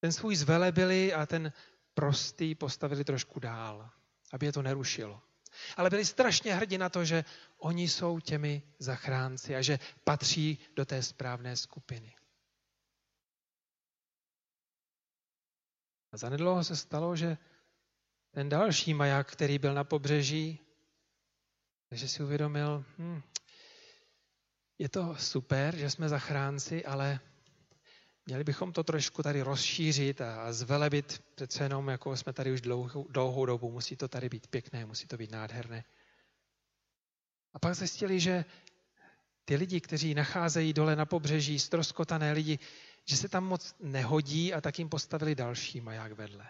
Ten 0.00 0.12
svůj 0.12 0.36
zvelebili 0.36 1.12
a 1.12 1.26
ten 1.26 1.52
prostý 1.94 2.54
postavili 2.54 3.04
trošku 3.04 3.40
dál, 3.40 3.90
aby 4.32 4.46
je 4.46 4.52
to 4.52 4.62
nerušilo. 4.62 5.22
Ale 5.76 5.90
byli 5.90 6.04
strašně 6.04 6.54
hrdí 6.54 6.78
na 6.78 6.88
to, 6.88 7.04
že 7.04 7.24
oni 7.58 7.88
jsou 7.88 8.20
těmi 8.20 8.62
zachránci 8.78 9.56
a 9.56 9.62
že 9.62 9.78
patří 10.04 10.58
do 10.76 10.84
té 10.84 11.02
správné 11.02 11.56
skupiny. 11.56 12.16
A 16.12 16.16
zanedlouho 16.16 16.64
se 16.64 16.76
stalo, 16.76 17.16
že 17.16 17.38
ten 18.30 18.48
další 18.48 18.94
maják, 18.94 19.32
který 19.32 19.58
byl 19.58 19.74
na 19.74 19.84
pobřeží, 19.84 20.58
takže 21.88 22.08
si 22.08 22.22
uvědomil, 22.22 22.84
hm, 22.98 23.22
je 24.78 24.88
to 24.88 25.16
super, 25.16 25.76
že 25.76 25.90
jsme 25.90 26.08
zachránci, 26.08 26.84
ale 26.84 27.20
měli 28.26 28.44
bychom 28.44 28.72
to 28.72 28.84
trošku 28.84 29.22
tady 29.22 29.42
rozšířit 29.42 30.20
a 30.20 30.52
zvelebit. 30.52 31.22
Přece 31.34 31.64
jenom, 31.64 31.88
jako 31.88 32.16
jsme 32.16 32.32
tady 32.32 32.52
už 32.52 32.60
dlouhou, 32.60 33.08
dlouhou 33.08 33.46
dobu, 33.46 33.70
musí 33.70 33.96
to 33.96 34.08
tady 34.08 34.28
být 34.28 34.46
pěkné, 34.46 34.86
musí 34.86 35.06
to 35.06 35.16
být 35.16 35.30
nádherné. 35.30 35.84
A 37.54 37.58
pak 37.58 37.74
zjistili, 37.74 38.20
že 38.20 38.44
ty 39.44 39.56
lidi, 39.56 39.80
kteří 39.80 40.14
nacházejí 40.14 40.72
dole 40.72 40.96
na 40.96 41.06
pobřeží, 41.06 41.58
stroskotané 41.58 42.32
lidi, 42.32 42.58
že 43.04 43.16
se 43.16 43.28
tam 43.28 43.44
moc 43.44 43.74
nehodí 43.80 44.54
a 44.54 44.60
tak 44.60 44.78
jim 44.78 44.88
postavili 44.88 45.34
další 45.34 45.80
maják 45.80 46.12
vedle. 46.12 46.48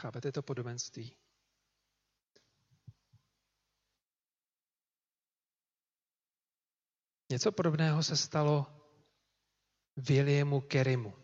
Chápete 0.00 0.32
to 0.32 0.42
podobenství? 0.42 1.16
Něco 7.30 7.52
podobného 7.52 8.02
se 8.02 8.16
stalo 8.16 8.66
Williamu 9.96 10.60
Kerrymu. 10.60 11.14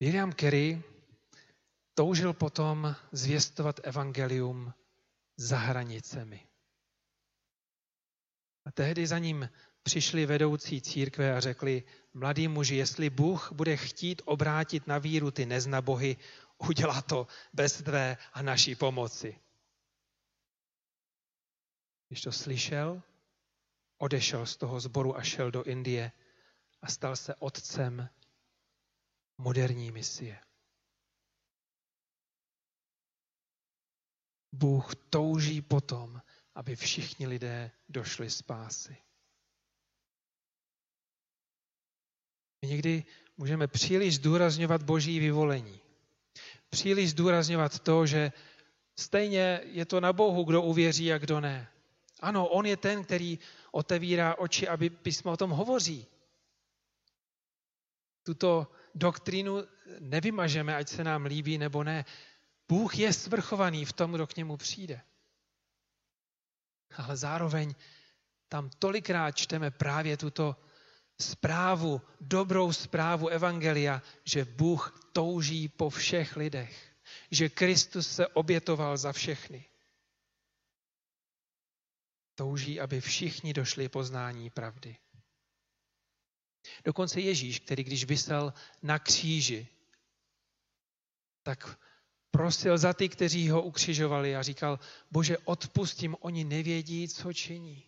William 0.00 0.32
Kerry 0.32 0.82
toužil 1.94 2.32
potom 2.32 2.96
zvěstovat 3.12 3.80
evangelium 3.82 4.74
za 5.36 5.58
hranicemi. 5.58 6.48
A 8.64 8.72
tehdy 8.72 9.06
za 9.06 9.18
ním 9.18 9.48
přišli 9.82 10.26
vedoucí 10.26 10.80
církve 10.80 11.36
a 11.36 11.40
řekli, 11.40 11.84
mladý 12.14 12.48
muži, 12.48 12.74
jestli 12.74 13.10
Bůh 13.10 13.52
bude 13.52 13.76
chtít 13.76 14.22
obrátit 14.24 14.86
na 14.86 14.98
víru 14.98 15.30
ty 15.30 15.46
neznabohy, 15.46 16.16
udělá 16.58 17.02
to 17.02 17.26
bez 17.52 17.82
tvé 17.82 18.16
a 18.32 18.42
naší 18.42 18.74
pomoci. 18.74 19.40
Když 22.08 22.20
to 22.20 22.32
slyšel, 22.32 23.02
odešel 23.98 24.46
z 24.46 24.56
toho 24.56 24.80
zboru 24.80 25.16
a 25.16 25.22
šel 25.22 25.50
do 25.50 25.62
Indie 25.62 26.12
a 26.82 26.86
stal 26.86 27.16
se 27.16 27.34
otcem 27.34 28.08
moderní 29.38 29.90
misie. 29.90 30.38
Bůh 34.52 34.94
touží 34.94 35.62
potom, 35.62 36.22
aby 36.54 36.76
všichni 36.76 37.26
lidé 37.26 37.70
došli 37.88 38.30
spásy. 38.30 38.96
My 42.62 42.68
někdy 42.68 43.04
můžeme 43.36 43.66
příliš 43.66 44.16
zdůrazňovat 44.16 44.82
boží 44.82 45.18
vyvolení. 45.18 45.80
Příliš 46.70 47.10
zdůrazňovat 47.10 47.78
to, 47.78 48.06
že 48.06 48.32
stejně 48.98 49.60
je 49.64 49.84
to 49.84 50.00
na 50.00 50.12
Bohu, 50.12 50.44
kdo 50.44 50.62
uvěří 50.62 51.12
a 51.12 51.18
kdo 51.18 51.40
ne. 51.40 51.70
Ano, 52.20 52.48
on 52.48 52.66
je 52.66 52.76
ten, 52.76 53.04
který 53.04 53.38
otevírá 53.72 54.38
oči, 54.38 54.68
aby 54.68 54.90
písmo 54.90 55.32
o 55.32 55.36
tom 55.36 55.50
hovoří. 55.50 56.06
Tuto 58.22 58.72
doktrínu 58.94 59.64
nevymažeme, 60.00 60.76
ať 60.76 60.88
se 60.88 61.04
nám 61.04 61.24
líbí 61.24 61.58
nebo 61.58 61.84
ne. 61.84 62.04
Bůh 62.68 62.98
je 62.98 63.12
svrchovaný 63.12 63.84
v 63.84 63.92
tom, 63.92 64.12
kdo 64.12 64.26
k 64.26 64.36
němu 64.36 64.56
přijde. 64.56 65.00
Ale 66.96 67.16
zároveň 67.16 67.74
tam 68.48 68.70
tolikrát 68.78 69.30
čteme 69.36 69.70
právě 69.70 70.16
tuto 70.16 70.56
zprávu, 71.20 72.00
dobrou 72.20 72.72
zprávu 72.72 73.28
Evangelia, 73.28 74.02
že 74.24 74.44
Bůh 74.44 75.10
touží 75.12 75.68
po 75.68 75.90
všech 75.90 76.36
lidech, 76.36 76.92
že 77.30 77.48
Kristus 77.48 78.08
se 78.08 78.26
obětoval 78.26 78.96
za 78.96 79.12
všechny. 79.12 79.64
Touží, 82.38 82.80
aby 82.80 83.00
všichni 83.00 83.52
došli 83.52 83.88
poznání 83.88 84.50
pravdy. 84.50 84.96
Dokonce 86.84 87.20
Ježíš, 87.20 87.60
který 87.60 87.84
když 87.84 88.04
vysel 88.04 88.52
na 88.82 88.98
kříži, 88.98 89.68
tak 91.42 91.78
prosil 92.30 92.78
za 92.78 92.92
ty, 92.92 93.08
kteří 93.08 93.50
ho 93.50 93.62
ukřižovali 93.62 94.36
a 94.36 94.42
říkal, 94.42 94.78
bože, 95.10 95.38
odpustím, 95.38 96.16
oni 96.20 96.44
nevědí, 96.44 97.08
co 97.08 97.32
činí. 97.32 97.84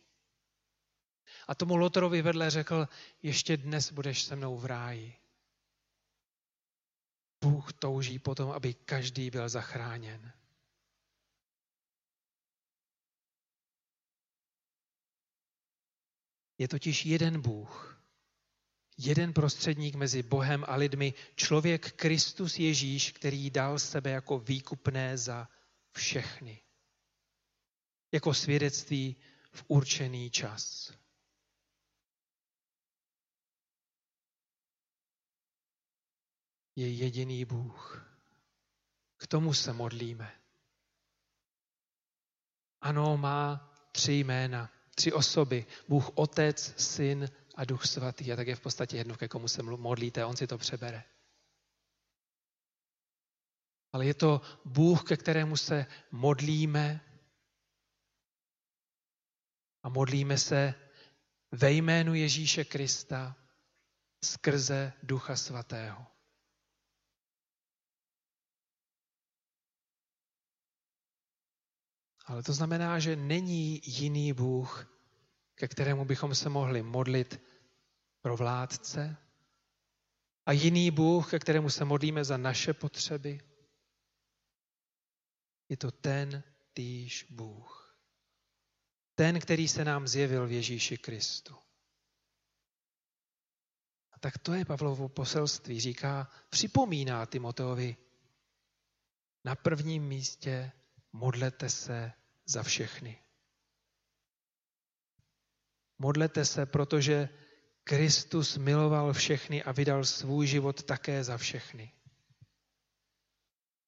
A 1.48 1.54
tomu 1.54 1.76
Lotorovi 1.76 2.22
vedle 2.22 2.50
řekl, 2.50 2.88
ještě 3.22 3.56
dnes 3.56 3.92
budeš 3.92 4.22
se 4.22 4.36
mnou 4.36 4.58
v 4.58 4.66
ráji. 4.66 5.16
Bůh 7.44 7.72
touží 7.72 8.18
potom, 8.18 8.50
aby 8.50 8.74
každý 8.74 9.30
byl 9.30 9.48
zachráněn. 9.48 10.32
Je 16.60 16.68
totiž 16.68 17.06
jeden 17.06 17.40
Bůh, 17.40 18.02
jeden 18.98 19.32
prostředník 19.32 19.94
mezi 19.94 20.22
Bohem 20.22 20.64
a 20.68 20.76
lidmi, 20.76 21.14
člověk 21.34 21.92
Kristus 21.92 22.58
Ježíš, 22.58 23.12
který 23.12 23.50
dal 23.50 23.78
sebe 23.78 24.10
jako 24.10 24.38
výkupné 24.38 25.18
za 25.18 25.48
všechny. 25.92 26.62
Jako 28.12 28.34
svědectví 28.34 29.16
v 29.52 29.64
určený 29.68 30.30
čas. 30.30 30.92
Je 36.76 36.92
jediný 36.92 37.44
Bůh. 37.44 38.06
K 39.16 39.26
tomu 39.26 39.54
se 39.54 39.72
modlíme. 39.72 40.40
Ano, 42.80 43.16
má 43.16 43.72
tři 43.92 44.12
jména 44.12 44.79
tři 45.00 45.12
osoby. 45.12 45.66
Bůh 45.88 46.10
Otec, 46.14 46.74
Syn 46.76 47.28
a 47.54 47.64
Duch 47.64 47.86
Svatý. 47.86 48.32
A 48.32 48.36
tak 48.36 48.46
je 48.46 48.56
v 48.56 48.60
podstatě 48.60 48.96
jedno, 48.96 49.16
ke 49.16 49.28
komu 49.28 49.48
se 49.48 49.62
modlíte, 49.62 50.24
on 50.24 50.36
si 50.36 50.46
to 50.46 50.58
přebere. 50.58 51.04
Ale 53.92 54.06
je 54.06 54.14
to 54.14 54.40
Bůh, 54.64 55.08
ke 55.08 55.16
kterému 55.16 55.56
se 55.56 55.86
modlíme 56.10 57.00
a 59.82 59.88
modlíme 59.88 60.38
se 60.38 60.74
ve 61.52 61.72
jménu 61.72 62.14
Ježíše 62.14 62.64
Krista 62.64 63.36
skrze 64.24 64.92
Ducha 65.02 65.36
Svatého. 65.36 66.06
Ale 72.26 72.42
to 72.42 72.52
znamená, 72.52 72.98
že 72.98 73.16
není 73.16 73.80
jiný 73.84 74.32
Bůh, 74.32 74.89
ke 75.60 75.68
kterému 75.68 76.04
bychom 76.04 76.34
se 76.34 76.48
mohli 76.48 76.82
modlit 76.82 77.40
pro 78.20 78.36
vládce 78.36 79.16
a 80.46 80.52
jiný 80.52 80.90
Bůh, 80.90 81.30
ke 81.30 81.38
kterému 81.38 81.70
se 81.70 81.84
modlíme 81.84 82.24
za 82.24 82.36
naše 82.36 82.72
potřeby. 82.74 83.40
Je 85.68 85.76
to 85.76 85.90
ten 85.90 86.42
týž 86.72 87.26
Bůh. 87.30 88.00
Ten, 89.14 89.40
který 89.40 89.68
se 89.68 89.84
nám 89.84 90.08
zjevil 90.08 90.46
v 90.46 90.52
Ježíši 90.52 90.98
Kristu. 90.98 91.56
A 94.12 94.18
tak 94.18 94.38
to 94.38 94.52
je 94.52 94.64
Pavlovo 94.64 95.08
poselství. 95.08 95.80
Říká, 95.80 96.30
připomíná 96.48 97.26
Timoteovi, 97.26 97.96
na 99.44 99.54
prvním 99.54 100.02
místě 100.02 100.72
modlete 101.12 101.68
se 101.68 102.12
za 102.46 102.62
všechny. 102.62 103.29
Modlete 106.02 106.44
se, 106.44 106.66
protože 106.66 107.28
Kristus 107.84 108.56
miloval 108.56 109.12
všechny 109.12 109.62
a 109.62 109.72
vydal 109.72 110.04
svůj 110.04 110.46
život 110.46 110.82
také 110.82 111.24
za 111.24 111.36
všechny. 111.36 111.92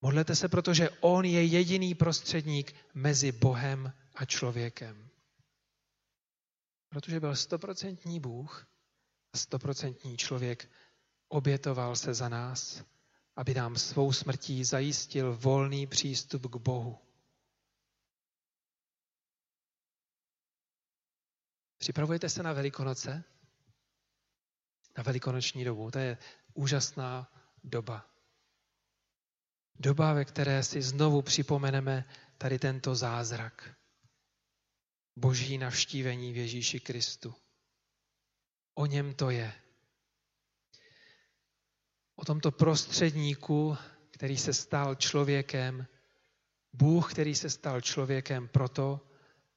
Modlete 0.01 0.37
se, 0.37 0.49
protože 0.49 0.91
On 1.01 1.25
je 1.25 1.45
jediný 1.45 1.95
prostředník 1.95 2.75
mezi 2.95 3.33
Bohem 3.33 3.93
a 4.15 4.25
člověkem. 4.25 5.09
Protože 6.89 7.21
byl 7.21 7.37
stoprocentní 7.37 8.21
Bůh 8.21 8.67
a 9.33 9.39
stoprocentní 9.39 10.17
člověk, 10.17 10.71
obětoval 11.29 11.97
se 11.97 12.15
za 12.15 12.29
nás, 12.29 12.85
aby 13.37 13.55
nám 13.55 13.77
svou 13.77 14.13
smrtí 14.13 14.65
zajistil 14.65 15.37
volný 15.37 15.87
přístup 15.87 16.47
k 16.47 16.57
Bohu. 16.57 16.99
Připravujete 21.83 22.29
se 22.29 22.43
na 22.43 22.53
Velikonoce? 22.53 23.25
Na 24.97 25.03
velikonoční 25.03 25.65
dobu. 25.65 25.91
To 25.91 25.99
je 25.99 26.19
úžasná 26.55 27.33
doba. 27.65 28.07
Doba, 29.75 30.13
ve 30.13 30.25
které 30.25 30.63
si 30.63 30.83
znovu 30.83 31.23
připomeneme 31.23 32.05
tady 32.39 32.59
tento 32.59 32.95
zázrak. 32.95 33.75
Boží 35.17 35.59
navštívení 35.59 36.33
v 36.33 36.37
Ježíši 36.37 36.81
Kristu. 36.81 37.35
O 38.75 38.87
něm 38.87 39.15
to 39.15 39.31
je. 39.31 39.53
O 42.17 42.25
tomto 42.25 42.51
prostředníku, 42.51 43.77
který 44.11 44.37
se 44.37 44.55
stal 44.55 44.95
člověkem, 44.95 45.87
Bůh, 46.73 47.13
který 47.13 47.35
se 47.35 47.51
stal 47.51 47.81
člověkem 47.81 48.49
proto, 48.49 49.01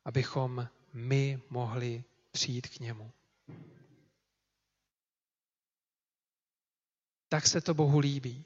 abychom 0.05 0.67
my 0.93 1.41
mohli 1.49 2.03
přijít 2.35 2.67
k 2.67 2.79
němu. 2.79 3.11
Tak 7.29 7.47
se 7.47 7.61
to 7.61 7.73
Bohu 7.73 7.99
líbí. 7.99 8.45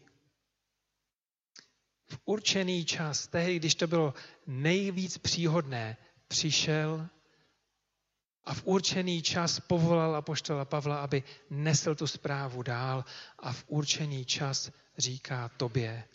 V 2.06 2.20
určený 2.26 2.86
čas, 2.86 3.28
tehdy, 3.28 3.60
když 3.60 3.76
to 3.76 3.88
bylo 3.88 4.14
nejvíc 4.48 5.18
příhodné, 5.18 5.98
přišel 6.28 7.10
a 8.44 8.54
v 8.54 8.62
určený 8.66 9.22
čas 9.22 9.60
povolal 9.60 10.16
apoštola 10.16 10.66
Pavla, 10.66 11.02
aby 11.02 11.24
nesl 11.50 11.96
tu 11.96 12.08
zprávu 12.08 12.64
dál 12.64 13.06
a 13.40 13.54
v 13.54 13.66
určený 13.68 14.26
čas 14.26 14.72
říká 14.98 15.50
tobě, 15.50 16.08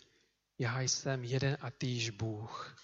já 0.59 0.81
jsem 0.81 1.23
jeden 1.23 1.57
a 1.61 1.71
týž 1.71 2.09
Bůh. 2.09 2.75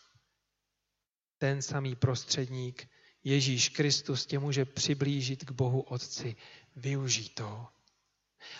Ten 1.38 1.62
samý 1.62 1.96
prostředník, 1.96 2.88
Ježíš 3.24 3.70
Kristus 3.70 4.26
tě 4.26 4.40
může 4.40 4.66
přiblížit 4.66 5.46
k 5.46 5.52
Bohu 5.52 5.82
Otci. 5.82 6.36
Využij 6.76 7.30
to. 7.30 7.68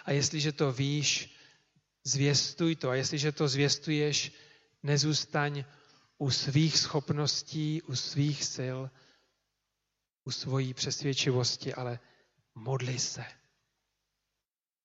A 0.06 0.12
jestliže 0.12 0.52
to 0.52 0.72
víš, 0.72 1.36
zvěstuj 2.04 2.76
to. 2.76 2.90
A 2.90 2.96
jestliže 2.96 3.32
to 3.32 3.48
zvěstuješ, 3.48 4.32
nezůstaň 4.84 5.64
u 6.18 6.32
svých 6.32 6.78
schopností, 6.78 7.82
u 7.82 7.96
svých 7.96 8.44
sil, 8.56 8.80
u 10.24 10.32
svojí 10.32 10.74
přesvědčivosti, 10.74 11.74
ale 11.74 12.00
modli 12.56 13.00
se. 13.00 13.26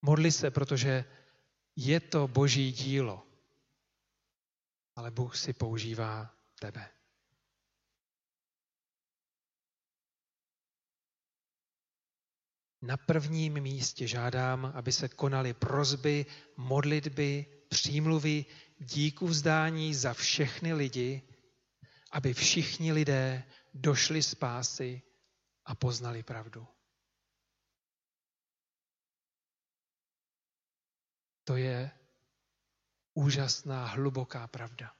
Modli 0.02 0.32
se, 0.32 0.50
protože 0.50 1.04
je 1.76 2.00
to 2.00 2.28
boží 2.28 2.72
dílo, 2.72 3.26
ale 4.96 5.10
Bůh 5.10 5.36
si 5.36 5.52
používá 5.52 6.34
tebe. 6.60 6.95
Na 12.86 12.96
prvním 12.96 13.60
místě 13.60 14.06
žádám, 14.06 14.72
aby 14.74 14.92
se 14.92 15.08
konaly 15.08 15.54
prozby, 15.54 16.26
modlitby, 16.56 17.46
přímluvy, 17.68 18.44
díku 18.78 19.26
vzdání 19.26 19.94
za 19.94 20.14
všechny 20.14 20.74
lidi, 20.74 21.22
aby 22.10 22.34
všichni 22.34 22.92
lidé 22.92 23.44
došli 23.74 24.22
spásy 24.22 25.02
a 25.64 25.74
poznali 25.74 26.22
pravdu. 26.22 26.66
To 31.44 31.56
je 31.56 31.90
úžasná, 33.14 33.86
hluboká 33.86 34.46
pravda. 34.46 34.94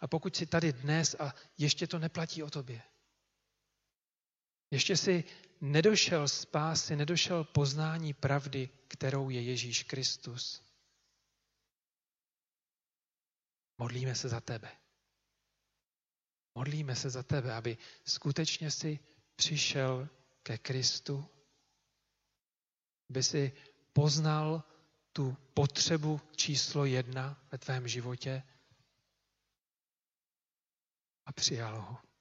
A 0.00 0.06
pokud 0.06 0.36
si 0.36 0.46
tady 0.46 0.72
dnes 0.72 1.16
a 1.18 1.34
ještě 1.58 1.86
to 1.86 1.98
neplatí 1.98 2.42
o 2.42 2.50
tobě, 2.50 2.82
ještě 4.70 4.96
si 4.96 5.24
nedošel 5.62 6.28
spásy, 6.28 6.96
nedošel 6.96 7.44
poznání 7.44 8.14
pravdy, 8.14 8.68
kterou 8.88 9.30
je 9.30 9.42
Ježíš 9.42 9.82
Kristus. 9.82 10.62
Modlíme 13.78 14.14
se 14.14 14.28
za 14.28 14.40
tebe. 14.40 14.76
Modlíme 16.54 16.96
se 16.96 17.10
za 17.10 17.22
tebe, 17.22 17.54
aby 17.54 17.78
skutečně 18.04 18.70
si 18.70 18.98
přišel 19.36 20.08
ke 20.42 20.58
Kristu, 20.58 21.28
aby 23.10 23.22
si 23.22 23.52
poznal 23.92 24.64
tu 25.12 25.36
potřebu 25.54 26.20
číslo 26.36 26.84
jedna 26.84 27.46
ve 27.52 27.58
tvém 27.58 27.88
životě 27.88 28.42
a 31.26 31.32
přijal 31.32 31.80
ho. 31.80 32.11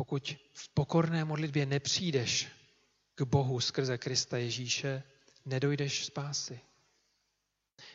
Pokud 0.00 0.36
v 0.52 0.68
pokorné 0.68 1.24
modlitbě 1.24 1.66
nepřijdeš 1.66 2.48
k 3.14 3.22
Bohu 3.22 3.60
skrze 3.60 3.98
Krista 3.98 4.36
Ježíše, 4.36 5.02
nedojdeš 5.44 6.04
spásy. 6.04 6.60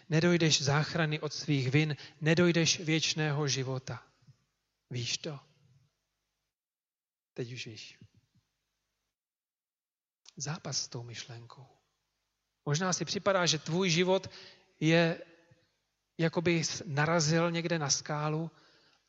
Nedojdeš 0.10 0.62
záchrany 0.62 1.20
od 1.20 1.34
svých 1.34 1.72
vin, 1.72 1.96
nedojdeš 2.22 2.80
věčného 2.80 3.48
života. 3.48 4.04
Víš 4.90 5.18
to? 5.18 5.40
Teď 7.34 7.54
už 7.54 7.68
víš. 7.68 8.00
Zápas 10.38 10.84
s 10.84 10.88
tou 10.88 11.04
myšlenkou. 11.04 11.68
Možná 12.66 12.94
si 12.94 13.06
připadá, 13.06 13.46
že 13.46 13.60
tvůj 13.60 13.90
život 13.90 14.30
je, 14.80 15.22
jako 16.18 16.42
by 16.42 16.62
narazil 16.86 17.52
někde 17.52 17.80
na 17.80 17.90
skálu 17.90 18.52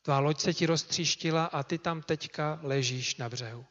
Tvá 0.07 0.19
loď 0.19 0.41
se 0.41 0.55
ti 0.55 0.67
roztříštila 0.67 1.47
a 1.47 1.63
ty 1.63 1.79
tam 1.79 2.03
teďka 2.03 2.61
ležíš 2.63 3.17
na 3.17 3.29
břehu. 3.29 3.67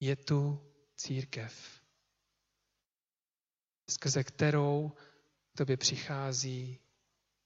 Je 0.00 0.16
tu 0.16 0.72
církev, 0.96 1.82
skrze 3.90 4.24
kterou 4.24 4.92
k 5.54 5.56
tobě 5.56 5.76
přichází 5.76 6.80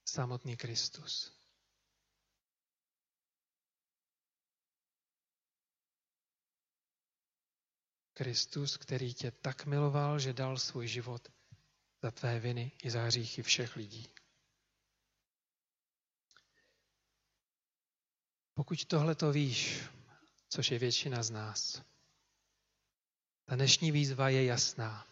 samotný 0.08 0.56
Kristus. 0.56 1.32
Kristus, 8.14 8.76
který 8.76 9.14
tě 9.14 9.30
tak 9.30 9.66
miloval, 9.66 10.18
že 10.18 10.32
dal 10.32 10.58
svůj 10.58 10.88
život 10.88 11.28
za 12.02 12.10
tvé 12.10 12.40
viny 12.40 12.72
i 12.82 12.90
za 12.90 13.02
hříchy 13.02 13.42
všech 13.42 13.76
lidí. 13.76 14.21
Pokud 18.62 18.84
tohle 18.84 19.14
to 19.14 19.32
víš, 19.32 19.82
což 20.48 20.70
je 20.70 20.78
většina 20.78 21.22
z 21.22 21.30
nás, 21.30 21.82
ta 23.44 23.54
dnešní 23.54 23.92
výzva 23.92 24.28
je 24.28 24.44
jasná. 24.44 25.06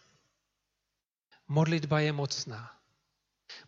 Modlitba 1.48 2.00
je 2.00 2.12
mocná. 2.12 2.80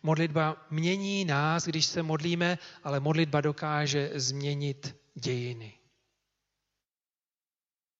Modlitba 0.03 0.67
mění 0.69 1.25
nás, 1.25 1.65
když 1.65 1.85
se 1.85 2.03
modlíme, 2.03 2.57
ale 2.83 2.99
modlitba 2.99 3.41
dokáže 3.41 4.11
změnit 4.15 4.95
dějiny. 5.15 5.79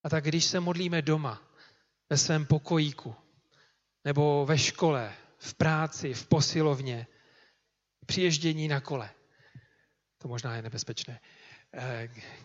A 0.04 0.10
tak 0.10 0.24
když 0.24 0.46
se 0.46 0.60
modlíme 0.60 1.02
doma, 1.02 1.41
ve 2.10 2.17
svém 2.17 2.46
pokojíku, 2.46 3.15
nebo 4.06 4.46
ve 4.46 4.58
škole, 4.58 5.15
v 5.38 5.54
práci, 5.54 6.13
v 6.13 6.28
posilovně, 6.28 7.08
při 8.06 8.22
ježdění 8.22 8.67
na 8.67 8.82
kole, 8.82 9.10
to 10.17 10.28
možná 10.28 10.56
je 10.56 10.62
nebezpečné, 10.62 11.19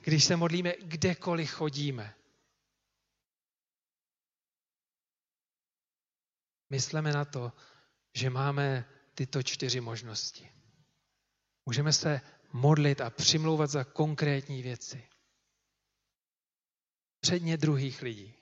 když 0.01 0.25
se 0.25 0.37
modlíme, 0.37 0.73
kdekoliv 0.83 1.51
chodíme. 1.51 2.15
Myslíme 6.71 7.13
na 7.13 7.25
to, 7.25 7.53
že 8.15 8.31
máme 8.31 8.85
tyto 9.15 9.43
čtyři 9.43 9.81
možnosti. 9.81 10.53
Můžeme 11.67 11.93
se 11.93 12.21
modlit 12.53 13.01
a 13.01 13.11
přimlouvat 13.11 13.71
za 13.71 13.85
konkrétní 13.85 14.63
věci. 14.63 15.09
Předně 17.21 17.57
druhých 17.57 18.03
lidí. 18.03 18.35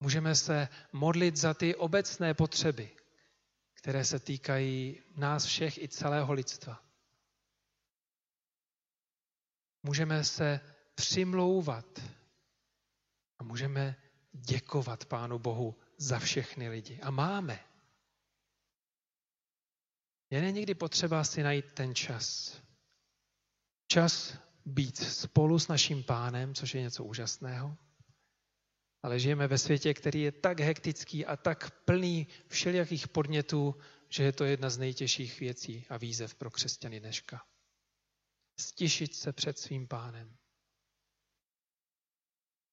Můžeme 0.00 0.34
se 0.34 0.68
modlit 0.92 1.36
za 1.36 1.54
ty 1.54 1.74
obecné 1.74 2.34
potřeby, 2.34 2.96
které 3.74 4.04
se 4.04 4.18
týkají 4.18 5.02
nás 5.16 5.44
všech 5.44 5.78
i 5.78 5.88
celého 5.88 6.32
lidstva. 6.32 6.83
Můžeme 9.86 10.24
se 10.24 10.60
přimlouvat 10.94 12.00
a 13.38 13.44
můžeme 13.44 13.96
děkovat 14.32 15.04
Pánu 15.04 15.38
Bohu 15.38 15.78
za 15.96 16.18
všechny 16.18 16.68
lidi. 16.68 17.00
A 17.00 17.10
máme. 17.10 17.60
Je 20.30 20.52
někdy 20.52 20.74
potřeba 20.74 21.24
si 21.24 21.42
najít 21.42 21.72
ten 21.74 21.94
čas. 21.94 22.56
Čas 23.86 24.38
být 24.64 24.96
spolu 24.96 25.58
s 25.58 25.68
naším 25.68 26.02
pánem, 26.02 26.54
což 26.54 26.74
je 26.74 26.80
něco 26.82 27.04
úžasného. 27.04 27.76
Ale 29.02 29.18
žijeme 29.18 29.46
ve 29.46 29.58
světě, 29.58 29.94
který 29.94 30.20
je 30.20 30.32
tak 30.32 30.60
hektický 30.60 31.26
a 31.26 31.36
tak 31.36 31.70
plný 31.84 32.26
všelijakých 32.48 33.08
podnětů, 33.08 33.74
že 34.08 34.22
je 34.22 34.32
to 34.32 34.44
jedna 34.44 34.70
z 34.70 34.78
nejtěžších 34.78 35.40
věcí 35.40 35.86
a 35.88 35.96
výzev 35.96 36.34
pro 36.34 36.50
křesťany 36.50 37.00
dneška. 37.00 37.46
Stišit 38.60 39.14
se 39.14 39.32
před 39.32 39.58
svým 39.58 39.88
pánem. 39.88 40.36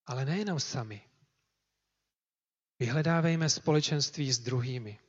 Ale 0.06 0.26
nejenom 0.26 0.60
sami. 0.60 1.02
Vyhledávejme 2.80 3.50
společenství 3.50 4.34
s 4.34 4.40
druhými. 4.40 5.00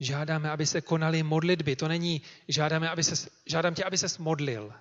Žádáme, 0.00 0.50
aby 0.50 0.66
se 0.66 0.80
konaly 0.80 1.22
modlitby. 1.22 1.76
To 1.76 1.88
není, 1.88 2.22
žádáme, 2.48 2.90
aby 2.90 3.04
se, 3.04 3.30
žádám 3.46 3.74
tě, 3.74 3.84
aby 3.84 3.98
se 3.98 4.06
modlil. 4.18 4.74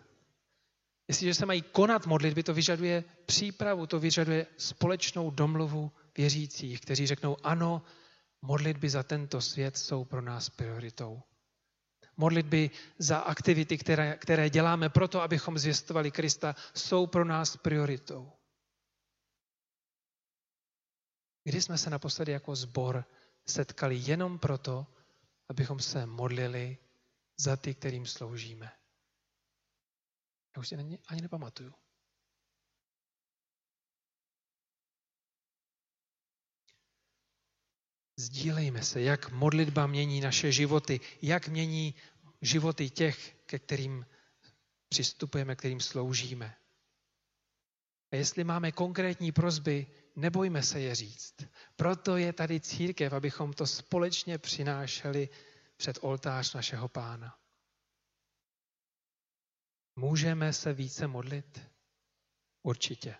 Jestliže 1.08 1.34
se 1.34 1.45
mají 1.45 1.62
konat 1.62 2.06
modlitby, 2.06 2.43
to 2.43 2.54
vyžaduje 2.54 3.04
přípravu, 3.26 3.88
to 3.88 4.00
vyžaduje 4.00 4.47
společnou 4.58 5.32
domluvu 5.32 5.91
věřících, 6.17 6.82
kteří 6.82 7.08
řeknou, 7.08 7.38
ano, 7.43 7.82
modlitby 8.41 8.89
za 8.89 9.04
tento 9.04 9.41
svět 9.41 9.78
jsou 9.78 10.06
pro 10.06 10.21
nás 10.21 10.50
prioritou. 10.50 11.21
Modlitby 12.17 12.69
za 12.97 13.17
aktivity, 13.17 13.77
které, 13.77 14.17
které 14.17 14.49
děláme 14.49 14.89
proto, 14.89 15.21
abychom 15.21 15.58
zvěstovali 15.58 16.12
Krista, 16.12 16.56
jsou 16.73 17.08
pro 17.08 17.25
nás 17.25 17.58
prioritou. 17.58 18.32
Kdy 21.43 21.62
jsme 21.62 21.77
se 21.77 21.89
naposledy 21.89 22.32
jako 22.32 22.56
zbor 22.56 23.06
setkali 23.45 23.95
jenom 24.06 24.39
proto, 24.39 24.88
abychom 25.49 25.80
se 25.80 26.06
modlili 26.06 26.77
za 27.39 27.56
ty, 27.56 27.75
kterým 27.75 28.06
sloužíme. 28.06 28.71
Já 30.56 30.60
už 30.60 30.67
si 30.67 30.75
ani 31.08 31.21
nepamatuju. 31.21 31.73
Sdílejme 38.19 38.84
se, 38.84 39.01
jak 39.01 39.32
modlitba 39.32 39.88
mění 39.88 40.21
naše 40.21 40.51
životy, 40.51 40.99
jak 41.21 41.47
mění 41.47 41.95
životy 42.41 42.89
těch, 42.89 43.36
ke 43.45 43.60
kterým 43.60 44.06
přistupujeme, 44.89 45.56
kterým 45.56 45.80
sloužíme. 45.80 46.56
A 48.12 48.15
jestli 48.15 48.43
máme 48.43 48.71
konkrétní 48.71 49.32
prozby, 49.32 49.88
nebojme 50.15 50.63
se 50.63 50.80
je 50.80 50.95
říct. 50.95 51.36
Proto 51.75 52.17
je 52.17 52.34
tady 52.34 52.60
církev, 52.60 53.13
abychom 53.13 53.53
to 53.53 53.67
společně 53.67 54.38
přinášeli 54.38 55.30
před 55.77 55.97
oltář 56.01 56.53
našeho 56.53 56.88
pána. 56.88 57.39
Můžeme 59.95 60.53
se 60.53 60.73
více 60.73 61.08
modlit? 61.08 61.62
Určitě. 62.63 63.15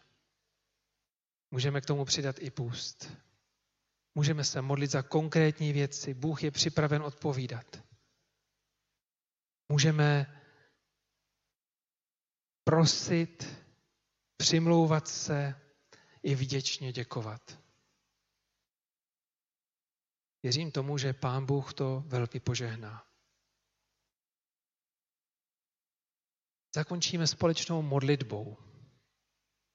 Můžeme 1.52 1.82
k 1.82 1.86
tomu 1.86 2.06
přidat 2.06 2.36
i 2.40 2.52
půst. 2.52 3.12
Můžeme 4.18 4.44
se 4.44 4.62
modlit 4.62 4.92
za 4.92 5.02
konkrétní 5.02 5.74
věci. 5.74 6.14
Bůh 6.14 6.44
je 6.44 6.52
připraven 6.52 7.02
odpovídat. 7.02 7.84
Můžeme 9.70 10.42
prosit, 12.64 13.64
přimlouvat 14.38 15.08
se 15.08 15.62
i 16.24 16.36
vděčně 16.36 16.92
děkovat. 16.92 17.60
Věřím 20.44 20.72
tomu, 20.72 20.98
že 20.98 21.14
Pán 21.14 21.46
Bůh 21.46 21.74
to 21.74 22.04
velmi 22.08 22.40
požehná. 22.44 23.08
Zakončíme 26.76 27.28
společnou 27.28 27.82
modlitbou. 27.82 28.58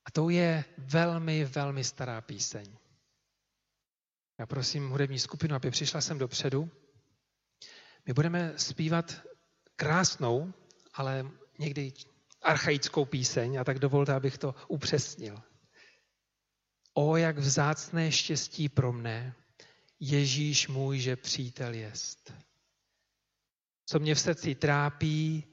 A 0.04 0.10
to 0.10 0.30
je 0.30 0.64
velmi, 0.78 1.44
velmi 1.44 1.84
stará 1.84 2.20
píseň. 2.20 2.82
Já 4.42 4.46
prosím 4.46 4.88
hudební 4.88 5.18
skupinu, 5.18 5.54
aby 5.54 5.70
přišla 5.70 6.00
sem 6.00 6.18
dopředu. 6.18 6.70
My 8.06 8.12
budeme 8.12 8.52
zpívat 8.56 9.22
krásnou, 9.76 10.52
ale 10.94 11.30
někdy 11.58 11.92
archaickou 12.42 13.04
píseň, 13.04 13.60
a 13.60 13.64
tak 13.64 13.78
dovolte, 13.78 14.12
abych 14.12 14.38
to 14.38 14.54
upřesnil. 14.68 15.42
O, 16.94 17.16
jak 17.16 17.38
vzácné 17.38 18.12
štěstí 18.12 18.68
pro 18.68 18.92
mne, 18.92 19.34
Ježíš 20.00 20.68
můj, 20.68 20.98
že 20.98 21.16
přítel 21.16 21.74
jest. 21.74 22.34
Co 23.86 23.98
mě 23.98 24.14
v 24.14 24.20
srdci 24.20 24.54
trápí, 24.54 25.44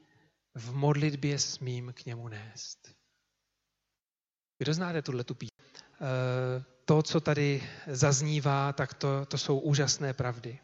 v 0.56 0.74
modlitbě 0.74 1.40
smím 1.40 1.94
k 1.94 2.06
němu 2.06 2.28
nést. 2.28 2.96
Kdo 4.58 4.74
znáte 4.74 5.02
tuhle 5.02 5.24
tu 5.24 5.36
píseň? 5.36 5.66
To, 6.90 7.04
co 7.04 7.20
tady 7.20 7.70
zaznívá, 7.88 8.74
tak 8.74 8.94
to, 8.94 9.26
to 9.26 9.38
jsou 9.38 9.60
úžasné 9.60 10.14
pravdy. 10.14 10.60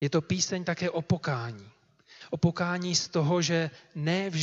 Je 0.00 0.10
to 0.10 0.22
píseň 0.22 0.64
také 0.64 0.90
o 0.90 1.02
pokání. 1.02 1.70
O 2.30 2.36
pokání 2.36 2.94
z 2.94 3.08
toho, 3.08 3.42
že 3.42 3.70
ne 3.94 4.30